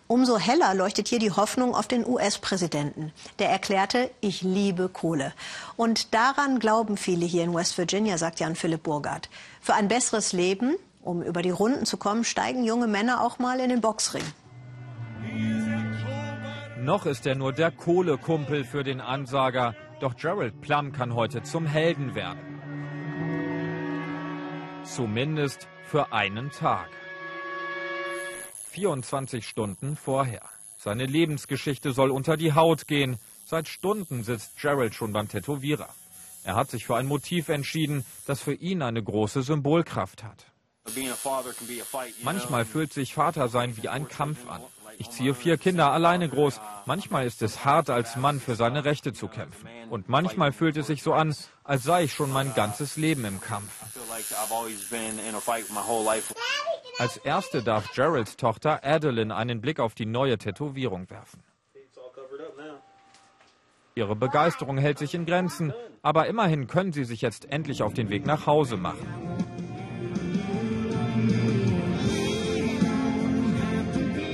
Umso 0.06 0.38
heller 0.38 0.74
leuchtet 0.74 1.10
hier 1.10 1.20
die 1.20 1.32
Hoffnung 1.32 1.76
auf 1.76 1.88
den 1.88 2.08
US-Präsidenten. 2.08 3.12
Der 3.40 3.50
erklärte, 3.50 4.10
ich 4.22 4.42
liebe 4.42 4.88
Kohle. 4.88 5.34
Und 5.76 6.14
daran 6.14 6.60
glauben 6.60 6.96
viele 6.96 7.26
hier 7.26 7.44
in 7.44 7.54
West 7.54 7.78
Virginia, 7.78 8.18
sagt 8.18 8.40
Jan 8.40 8.56
Philipp 8.56 8.84
Burgard. 8.84 9.30
Für 9.60 9.74
ein 9.74 9.90
besseres 9.90 10.32
Leben, 10.32 10.76
um 11.02 11.22
über 11.24 11.42
die 11.42 11.50
Runden 11.50 11.86
zu 11.86 11.98
kommen, 11.98 12.24
steigen 12.24 12.64
junge 12.64 12.88
Männer 12.88 13.22
auch 13.22 13.40
mal 13.40 13.60
in 13.60 13.70
den 13.70 13.82
Boxring. 13.82 14.24
Noch 16.80 17.06
ist 17.06 17.26
er 17.26 17.36
nur 17.36 17.52
der 17.52 17.72
Kohlekumpel 17.72 18.64
für 18.64 18.84
den 18.84 19.02
Ansager. 19.02 19.76
Doch 20.00 20.16
Gerald 20.16 20.62
Plum 20.62 20.94
kann 20.94 21.16
heute 21.16 21.44
zum 21.44 21.66
Helden 21.66 22.16
werden. 22.16 22.57
Zumindest 24.88 25.68
für 25.86 26.14
einen 26.14 26.50
Tag. 26.50 26.90
24 28.72 29.46
Stunden 29.46 29.98
vorher. 29.98 30.42
Seine 30.78 31.06
Lebensgeschichte 31.06 31.92
soll 31.92 32.10
unter 32.10 32.38
die 32.38 32.54
Haut 32.54 32.88
gehen. 32.88 33.20
Seit 33.46 33.68
Stunden 33.68 34.24
sitzt 34.24 34.60
Gerald 34.62 34.96
schon 34.96 35.12
beim 35.12 35.28
Tätowierer. 35.28 35.90
Er 36.44 36.56
hat 36.56 36.70
sich 36.72 36.86
für 36.86 36.96
ein 36.96 37.06
Motiv 37.06 37.50
entschieden, 37.50 38.06
das 38.26 38.42
für 38.42 38.54
ihn 38.54 38.82
eine 38.82 39.04
große 39.04 39.44
Symbolkraft 39.44 40.24
hat. 40.24 40.46
Manchmal 42.24 42.66
fühlt 42.66 42.94
sich 42.94 43.14
Vatersein 43.14 43.76
wie 43.76 43.90
ein 43.90 44.08
Kampf 44.08 44.48
an. 44.50 44.62
Ich 45.00 45.10
ziehe 45.12 45.36
vier 45.36 45.58
Kinder 45.58 45.92
alleine 45.92 46.28
groß. 46.28 46.60
Manchmal 46.86 47.28
ist 47.28 47.42
es 47.42 47.66
hart, 47.66 47.90
als 47.90 48.16
Mann 48.16 48.40
für 48.40 48.56
seine 48.56 48.86
Rechte 48.86 49.14
zu 49.14 49.28
kämpfen. 49.28 49.68
Und 49.90 50.10
manchmal 50.10 50.52
fühlt 50.52 50.78
es 50.78 50.88
sich 50.88 51.04
so 51.04 51.14
an, 51.14 51.36
als 51.64 51.84
sei 51.84 52.06
ich 52.06 52.14
schon 52.14 52.32
mein 52.32 52.54
ganzes 52.56 52.98
Leben 52.98 53.26
im 53.26 53.40
Kampf. 53.42 53.72
Als 56.98 57.18
erste 57.18 57.62
darf 57.62 57.94
Geralds 57.94 58.36
Tochter 58.36 58.84
Adeline 58.84 59.36
einen 59.36 59.62
Blick 59.62 59.80
auf 59.80 59.94
die 59.94 60.06
neue 60.06 60.38
Tätowierung 60.38 61.10
werfen. 61.10 61.44
Ihre 63.96 64.16
Begeisterung 64.16 64.78
hält 64.78 64.98
sich 65.00 65.14
in 65.14 65.26
Grenzen, 65.26 65.74
aber 66.02 66.28
immerhin 66.28 66.68
können 66.68 66.94
sie 66.94 67.04
sich 67.04 67.22
jetzt 67.22 67.52
endlich 67.52 67.84
auf 67.84 67.94
den 67.94 68.10
Weg 68.10 68.26
nach 68.26 68.46
Hause 68.46 68.78
machen. 68.78 69.08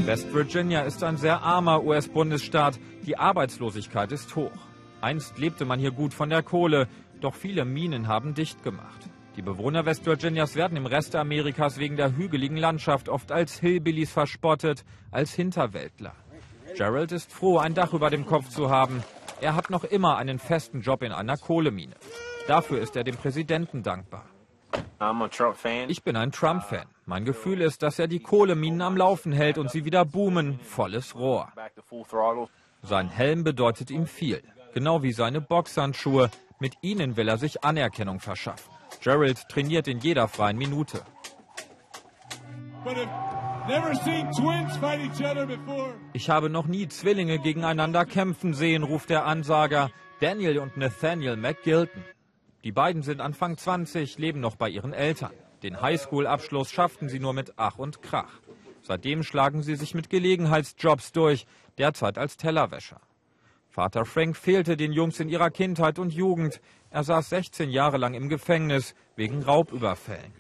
West 0.06 0.34
Virginia 0.34 0.82
ist 0.82 1.02
ein 1.04 1.16
sehr 1.16 1.42
armer 1.42 1.84
US-Bundesstaat. 1.84 2.78
Die 3.06 3.18
Arbeitslosigkeit 3.18 4.12
ist 4.12 4.36
hoch. 4.36 4.52
Einst 5.00 5.38
lebte 5.38 5.64
man 5.64 5.80
hier 5.80 5.92
gut 5.92 6.14
von 6.14 6.30
der 6.30 6.44
Kohle, 6.44 6.90
doch 7.22 7.36
viele 7.36 7.64
Minen 7.64 8.10
haben 8.10 8.34
dicht 8.34 8.64
gemacht. 8.64 9.13
Die 9.36 9.42
Bewohner 9.42 9.86
West 9.86 10.06
Virginias 10.06 10.56
werden 10.56 10.78
im 10.78 10.86
Rest 10.86 11.16
Amerikas 11.16 11.80
wegen 11.80 11.98
der 11.98 12.16
hügeligen 12.16 12.58
Landschaft 12.58 13.10
oft 13.10 13.32
als 13.32 13.60
Hillbillies 13.60 14.12
verspottet, 14.12 14.86
als 15.10 15.34
Hinterwäldler. 15.34 16.14
Gerald 16.78 17.12
ist 17.12 17.32
froh, 17.32 17.58
ein 17.58 17.74
Dach 17.74 17.94
über 17.94 18.10
dem 18.12 18.26
Kopf 18.26 18.50
zu 18.50 18.70
haben. 18.70 19.04
Er 19.42 19.56
hat 19.56 19.70
noch 19.70 19.84
immer 19.84 20.18
einen 20.18 20.38
festen 20.38 20.82
Job 20.82 21.02
in 21.02 21.12
einer 21.12 21.38
Kohlemine. 21.38 21.96
Dafür 22.48 22.80
ist 22.80 22.96
er 22.96 23.04
dem 23.04 23.16
Präsidenten 23.16 23.82
dankbar. 23.82 24.26
Ich 25.88 26.04
bin 26.04 26.16
ein 26.16 26.32
Trump-Fan. 26.32 26.86
Mein 27.06 27.26
Gefühl 27.26 27.62
ist, 27.62 27.84
dass 27.84 28.00
er 28.00 28.08
die 28.08 28.20
Kohleminen 28.20 28.82
am 28.82 28.96
Laufen 28.96 29.32
hält 29.32 29.58
und 29.58 29.70
sie 29.70 29.84
wieder 29.84 30.06
boomen, 30.06 30.60
volles 30.60 31.16
Rohr. 31.16 31.52
Sein 32.82 33.10
Helm 33.10 33.44
bedeutet 33.44 33.92
ihm 33.92 34.06
viel, 34.06 34.44
genau 34.74 35.04
wie 35.04 35.12
seine 35.12 35.42
Boxhandschuhe. 35.42 36.30
Mit 36.60 36.76
ihnen 36.82 37.18
will 37.18 37.28
er 37.28 37.38
sich 37.38 37.64
Anerkennung 37.64 38.20
verschaffen. 38.20 38.73
Gerald 39.04 39.50
trainiert 39.50 39.90
in 39.90 40.00
jeder 40.00 40.30
freien 40.30 40.58
Minute. 40.58 41.04
Ich 46.14 46.30
habe 46.30 46.50
noch 46.50 46.68
nie 46.68 46.88
Zwillinge 46.88 47.40
gegeneinander 47.40 48.06
kämpfen 48.06 48.54
sehen, 48.54 48.84
ruft 48.84 49.10
der 49.10 49.26
Ansager. 49.26 49.92
Daniel 50.22 50.60
und 50.60 50.78
Nathaniel 50.78 51.36
McGilton. 51.36 52.02
Die 52.64 52.72
beiden 52.72 53.02
sind 53.02 53.20
Anfang 53.20 53.58
20, 53.58 54.20
leben 54.20 54.40
noch 54.40 54.56
bei 54.56 54.70
ihren 54.70 54.94
Eltern. 54.94 55.34
Den 55.64 55.82
Highschool-Abschluss 55.82 56.72
schafften 56.72 57.10
sie 57.10 57.20
nur 57.20 57.34
mit 57.34 57.54
Ach 57.58 57.78
und 57.78 58.02
Krach. 58.02 58.40
Seitdem 58.84 59.24
schlagen 59.24 59.64
sie 59.64 59.76
sich 59.76 59.94
mit 59.94 60.10
Gelegenheitsjobs 60.10 61.12
durch, 61.12 61.46
derzeit 61.78 62.18
als 62.18 62.38
Tellerwäscher. 62.38 63.02
Vater 63.74 64.06
Frank 64.06 64.38
fehlte 64.38 64.78
den 64.78 64.94
Jungs 64.94 65.20
in 65.20 65.30
ihrer 65.30 65.50
Kindheit 65.50 65.98
und 65.98 66.14
Jugend. 66.14 66.62
Er 66.94 67.04
saß 67.04 67.28
16 67.30 67.72
Jahre 67.72 67.98
lang 67.98 68.14
im 68.14 68.30
Gefängnis 68.30 68.94
wegen 69.16 69.42
Raubüberfällen. 69.42 70.32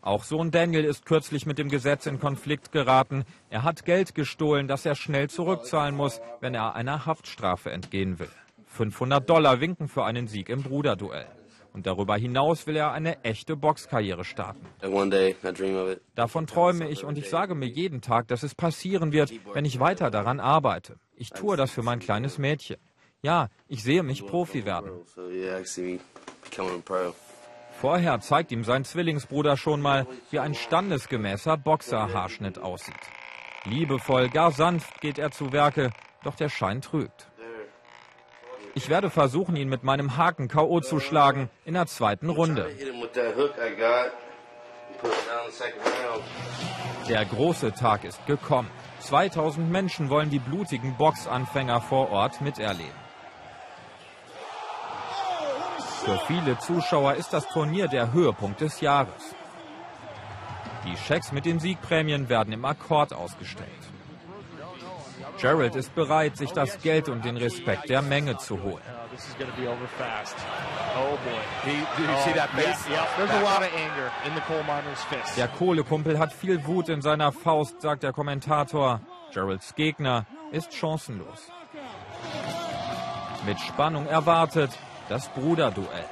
Auch 0.00 0.24
Sohn 0.24 0.50
Daniel 0.50 0.84
ist 0.84 1.06
kürzlich 1.06 1.46
mit 1.46 1.58
dem 1.58 1.68
Gesetz 1.68 2.06
in 2.06 2.18
Konflikt 2.18 2.72
geraten. 2.72 3.24
Er 3.50 3.62
hat 3.62 3.84
Geld 3.84 4.16
gestohlen, 4.16 4.66
das 4.66 4.84
er 4.84 4.96
schnell 4.96 5.30
zurückzahlen 5.30 5.94
muss, 5.94 6.20
wenn 6.40 6.54
er 6.56 6.74
einer 6.74 7.06
Haftstrafe 7.06 7.70
entgehen 7.70 8.18
will. 8.18 8.30
500 8.66 9.30
Dollar 9.30 9.60
winken 9.60 9.86
für 9.86 10.04
einen 10.04 10.26
Sieg 10.26 10.48
im 10.48 10.64
Bruderduell. 10.64 11.28
Und 11.72 11.86
darüber 11.86 12.16
hinaus 12.16 12.66
will 12.66 12.74
er 12.74 12.90
eine 12.90 13.22
echte 13.22 13.54
Boxkarriere 13.54 14.24
starten. 14.24 14.66
Davon 16.16 16.48
träume 16.48 16.88
ich 16.88 17.04
und 17.04 17.16
ich 17.16 17.30
sage 17.30 17.54
mir 17.54 17.68
jeden 17.68 18.00
Tag, 18.00 18.26
dass 18.26 18.42
es 18.42 18.56
passieren 18.56 19.12
wird, 19.12 19.32
wenn 19.54 19.64
ich 19.64 19.78
weiter 19.78 20.10
daran 20.10 20.40
arbeite. 20.40 20.96
Ich 21.14 21.30
tue 21.30 21.56
das 21.56 21.70
für 21.70 21.84
mein 21.84 22.00
kleines 22.00 22.38
Mädchen. 22.38 22.78
Ja, 23.24 23.48
ich 23.68 23.84
sehe 23.84 24.02
mich 24.02 24.26
Profi 24.26 24.64
werden. 24.64 24.90
Vorher 27.80 28.20
zeigt 28.20 28.50
ihm 28.50 28.64
sein 28.64 28.84
Zwillingsbruder 28.84 29.56
schon 29.56 29.80
mal, 29.80 30.08
wie 30.30 30.40
ein 30.40 30.54
standesgemäßer 30.54 31.56
Boxerhaarschnitt 31.56 32.58
aussieht. 32.58 32.94
Liebevoll, 33.64 34.28
gar 34.28 34.50
sanft 34.50 35.00
geht 35.00 35.18
er 35.18 35.30
zu 35.30 35.52
Werke, 35.52 35.92
doch 36.24 36.34
der 36.34 36.48
Schein 36.48 36.80
trügt. 36.80 37.28
Ich 38.74 38.88
werde 38.88 39.08
versuchen, 39.08 39.54
ihn 39.54 39.68
mit 39.68 39.84
meinem 39.84 40.16
Haken 40.16 40.48
K.O. 40.48 40.80
zu 40.80 40.98
schlagen 40.98 41.48
in 41.64 41.74
der 41.74 41.86
zweiten 41.86 42.28
Runde. 42.28 42.74
Der 47.08 47.24
große 47.24 47.72
Tag 47.72 48.04
ist 48.04 48.26
gekommen. 48.26 48.70
2000 49.00 49.70
Menschen 49.70 50.10
wollen 50.10 50.30
die 50.30 50.38
blutigen 50.38 50.96
Boxanfänger 50.96 51.80
vor 51.80 52.10
Ort 52.10 52.40
miterleben. 52.40 53.01
Für 56.04 56.18
viele 56.26 56.58
Zuschauer 56.58 57.14
ist 57.14 57.32
das 57.32 57.46
Turnier 57.48 57.86
der 57.86 58.12
Höhepunkt 58.12 58.60
des 58.60 58.80
Jahres. 58.80 59.36
Die 60.84 60.96
Schecks 60.96 61.30
mit 61.30 61.44
den 61.44 61.60
Siegprämien 61.60 62.28
werden 62.28 62.52
im 62.52 62.64
Akkord 62.64 63.12
ausgestellt. 63.12 63.70
Gerald 65.40 65.76
ist 65.76 65.94
bereit, 65.94 66.36
sich 66.36 66.50
das 66.50 66.80
Geld 66.82 67.08
und 67.08 67.24
den 67.24 67.36
Respekt 67.36 67.88
der 67.88 68.02
Menge 68.02 68.36
zu 68.36 68.60
holen. 68.62 68.82
Der 75.36 75.48
Kohlekumpel 75.48 76.18
hat 76.18 76.32
viel 76.32 76.66
Wut 76.66 76.88
in 76.88 77.00
seiner 77.00 77.30
Faust, 77.30 77.80
sagt 77.80 78.02
der 78.02 78.12
Kommentator. 78.12 79.00
Geralds 79.32 79.74
Gegner 79.76 80.26
ist 80.50 80.72
chancenlos. 80.74 81.50
Mit 83.46 83.60
Spannung 83.60 84.06
erwartet 84.06 84.70
das 85.08 85.28
Bruderduell. 85.28 86.08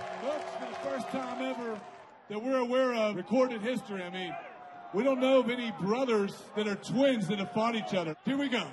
We 4.92 5.04
don't 5.04 5.20
know 5.20 5.38
of 5.38 5.48
any 5.48 5.72
brothers 5.80 6.34
that 6.56 6.66
are 6.66 6.74
twins 6.74 7.28
that 7.28 7.38
have 7.38 7.52
fought 7.52 7.76
each 7.76 7.94
other. 7.94 8.16
Here 8.24 8.36
we 8.36 8.48
go. 8.48 8.64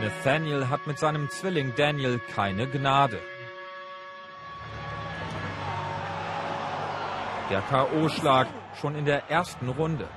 Nathaniel 0.00 0.64
hat 0.64 0.86
mit 0.86 0.98
seinem 0.98 1.28
Zwilling 1.28 1.74
Daniel 1.76 2.18
keine 2.34 2.66
Gnade. 2.66 3.20
Der 7.50 7.62
K.O.-Schlag 7.62 8.46
schon 8.80 8.94
in 8.94 9.04
der 9.04 9.28
ersten 9.30 9.68
Runde. 9.68 10.08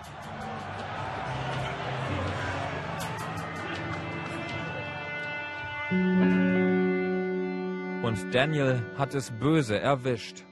Und 8.11 8.35
Daniel 8.35 8.83
hat 8.97 9.15
es 9.15 9.31
böse 9.31 9.79
erwischt. 9.79 10.43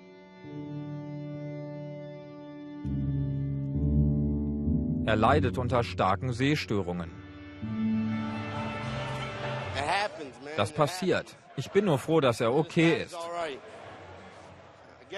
Er 5.05 5.17
leidet 5.17 5.57
unter 5.57 5.83
starken 5.83 6.31
Sehstörungen. 6.31 7.11
Das 10.55 10.71
passiert. 10.71 11.35
Ich 11.57 11.69
bin 11.71 11.83
nur 11.83 11.99
froh, 11.99 12.21
dass 12.21 12.39
er 12.39 12.55
okay 12.55 13.03
ist. 13.03 13.17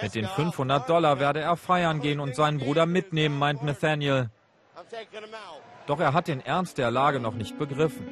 Mit 0.01 0.15
den 0.15 0.25
500 0.25 0.89
Dollar 0.89 1.19
werde 1.19 1.41
er 1.41 1.55
feiern 1.57 2.01
gehen 2.01 2.19
und 2.19 2.35
seinen 2.35 2.57
Bruder 2.57 2.87
mitnehmen, 2.87 3.37
meint 3.37 3.61
Nathaniel. 3.61 4.31
Doch 5.85 5.99
er 5.99 6.13
hat 6.13 6.27
den 6.27 6.41
Ernst 6.41 6.79
der 6.79 6.89
Lage 6.89 7.19
noch 7.19 7.35
nicht 7.35 7.59
begriffen. 7.59 8.07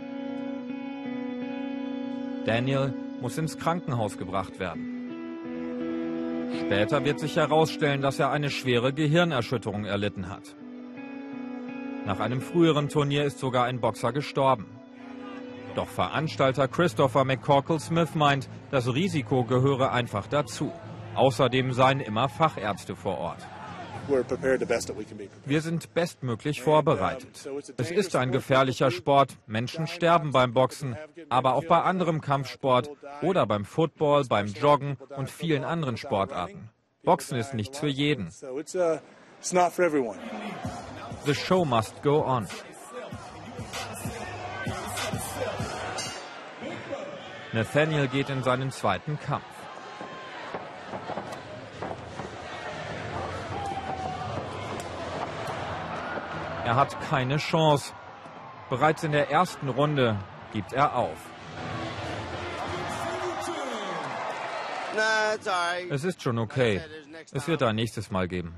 Daniel 2.45 2.93
muss 3.21 3.37
ins 3.37 3.57
Krankenhaus 3.57 4.17
gebracht 4.17 4.59
werden. 4.59 4.99
Später 6.59 7.03
wird 7.03 7.19
sich 7.19 7.35
herausstellen, 7.35 8.01
dass 8.01 8.19
er 8.19 8.31
eine 8.31 8.49
schwere 8.49 8.93
Gehirnerschütterung 8.93 9.85
erlitten 9.85 10.29
hat. 10.29 10.55
Nach 12.05 12.19
einem 12.19 12.41
früheren 12.41 12.89
Turnier 12.89 13.25
ist 13.25 13.39
sogar 13.39 13.65
ein 13.65 13.79
Boxer 13.79 14.11
gestorben. 14.11 14.65
Doch 15.75 15.87
Veranstalter 15.87 16.67
Christopher 16.67 17.23
McCorkle 17.23 17.79
Smith 17.79 18.15
meint, 18.15 18.49
das 18.71 18.93
Risiko 18.93 19.43
gehöre 19.43 19.91
einfach 19.91 20.27
dazu. 20.27 20.71
Außerdem 21.15 21.73
seien 21.73 21.99
immer 21.99 22.29
Fachärzte 22.29 22.95
vor 22.95 23.17
Ort. 23.17 23.47
Wir 25.45 25.61
sind 25.61 25.93
bestmöglich 25.93 26.61
vorbereitet. 26.61 27.49
Es 27.77 27.91
ist 27.91 28.15
ein 28.15 28.31
gefährlicher 28.31 28.91
Sport. 28.91 29.37
Menschen 29.47 29.87
sterben 29.87 30.31
beim 30.31 30.53
Boxen, 30.53 30.97
aber 31.29 31.55
auch 31.55 31.65
bei 31.65 31.81
anderem 31.81 32.21
Kampfsport 32.21 32.89
oder 33.21 33.45
beim 33.45 33.65
Football, 33.65 34.25
beim 34.25 34.47
Joggen 34.47 34.97
und 35.15 35.29
vielen 35.29 35.63
anderen 35.63 35.97
Sportarten. 35.97 36.69
Boxen 37.03 37.37
ist 37.37 37.53
nichts 37.53 37.79
für 37.79 37.87
jeden. 37.87 38.29
The 41.25 41.33
show 41.33 41.65
must 41.65 42.01
go 42.01 42.23
on. 42.25 42.47
Nathaniel 47.51 48.07
geht 48.07 48.29
in 48.29 48.43
seinen 48.43 48.71
zweiten 48.71 49.19
Kampf. 49.19 49.58
Er 56.69 56.75
hat 56.75 57.01
keine 57.09 57.37
Chance. 57.37 57.93
Bereits 58.69 59.03
in 59.03 59.11
der 59.11 59.31
ersten 59.31 59.69
Runde 59.69 60.19
gibt 60.53 60.71
er 60.71 60.95
auf. 60.95 61.17
Es 65.89 66.03
ist 66.03 66.21
schon 66.21 66.37
okay. 66.37 66.79
Es 67.31 67.47
wird 67.47 67.63
ein 67.63 67.75
nächstes 67.75 68.11
Mal 68.11 68.27
geben. 68.27 68.53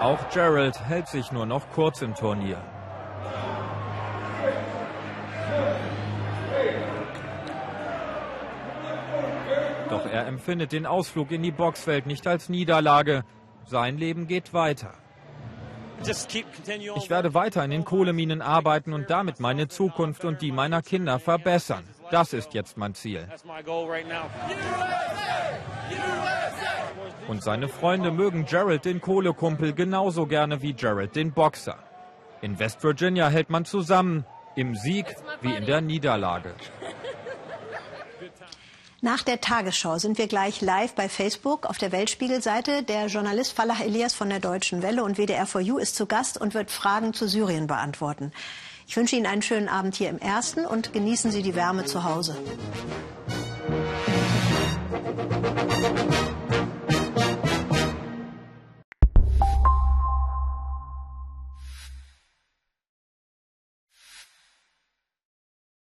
Auch 0.00 0.28
Gerald 0.28 0.78
hält 0.84 1.08
sich 1.08 1.32
nur 1.32 1.46
noch 1.46 1.70
kurz 1.70 2.02
im 2.02 2.14
Turnier. 2.14 2.62
Er 10.22 10.28
empfindet 10.28 10.70
den 10.70 10.86
Ausflug 10.86 11.32
in 11.32 11.42
die 11.42 11.50
Boxwelt 11.50 12.06
nicht 12.06 12.26
als 12.28 12.48
Niederlage. 12.48 13.24
Sein 13.66 13.98
Leben 13.98 14.28
geht 14.28 14.54
weiter. 14.54 14.94
Ich 16.96 17.10
werde 17.10 17.34
weiter 17.34 17.64
in 17.64 17.70
den 17.70 17.84
Kohleminen 17.84 18.40
arbeiten 18.40 18.92
und 18.92 19.10
damit 19.10 19.40
meine 19.40 19.68
Zukunft 19.68 20.24
und 20.24 20.40
die 20.42 20.52
meiner 20.52 20.82
Kinder 20.82 21.18
verbessern. 21.18 21.84
Das 22.10 22.32
ist 22.32 22.54
jetzt 22.54 22.76
mein 22.76 22.94
Ziel. 22.94 23.28
Und 27.28 27.42
seine 27.42 27.68
Freunde 27.68 28.10
mögen 28.10 28.44
Gerald 28.46 28.84
den 28.84 29.00
Kohlekumpel 29.00 29.72
genauso 29.72 30.26
gerne 30.26 30.62
wie 30.62 30.72
Gerald 30.72 31.16
den 31.16 31.32
Boxer. 31.32 31.78
In 32.42 32.58
West 32.58 32.82
Virginia 32.82 33.28
hält 33.28 33.50
man 33.50 33.64
zusammen, 33.64 34.24
im 34.54 34.74
Sieg 34.74 35.06
wie 35.40 35.54
in 35.54 35.66
der 35.66 35.80
Niederlage. 35.80 36.54
Nach 39.04 39.24
der 39.24 39.40
Tagesschau 39.40 39.98
sind 39.98 40.16
wir 40.16 40.28
gleich 40.28 40.60
live 40.60 40.94
bei 40.94 41.08
Facebook 41.08 41.66
auf 41.66 41.76
der 41.76 41.90
Weltspiegelseite. 41.90 42.84
Der 42.84 43.06
Journalist 43.06 43.52
Falah 43.52 43.80
Elias 43.82 44.14
von 44.14 44.28
der 44.28 44.38
Deutschen 44.38 44.80
Welle 44.80 45.02
und 45.02 45.18
WDR4U 45.18 45.80
ist 45.80 45.96
zu 45.96 46.06
Gast 46.06 46.40
und 46.40 46.54
wird 46.54 46.70
Fragen 46.70 47.12
zu 47.12 47.26
Syrien 47.26 47.66
beantworten. 47.66 48.30
Ich 48.86 48.96
wünsche 48.96 49.16
Ihnen 49.16 49.26
einen 49.26 49.42
schönen 49.42 49.68
Abend 49.68 49.96
hier 49.96 50.08
im 50.08 50.20
Ersten 50.20 50.64
und 50.64 50.92
genießen 50.92 51.32
Sie 51.32 51.42
die 51.42 51.56
Wärme 51.56 51.84
zu 51.84 52.04
Hause. 52.04 52.36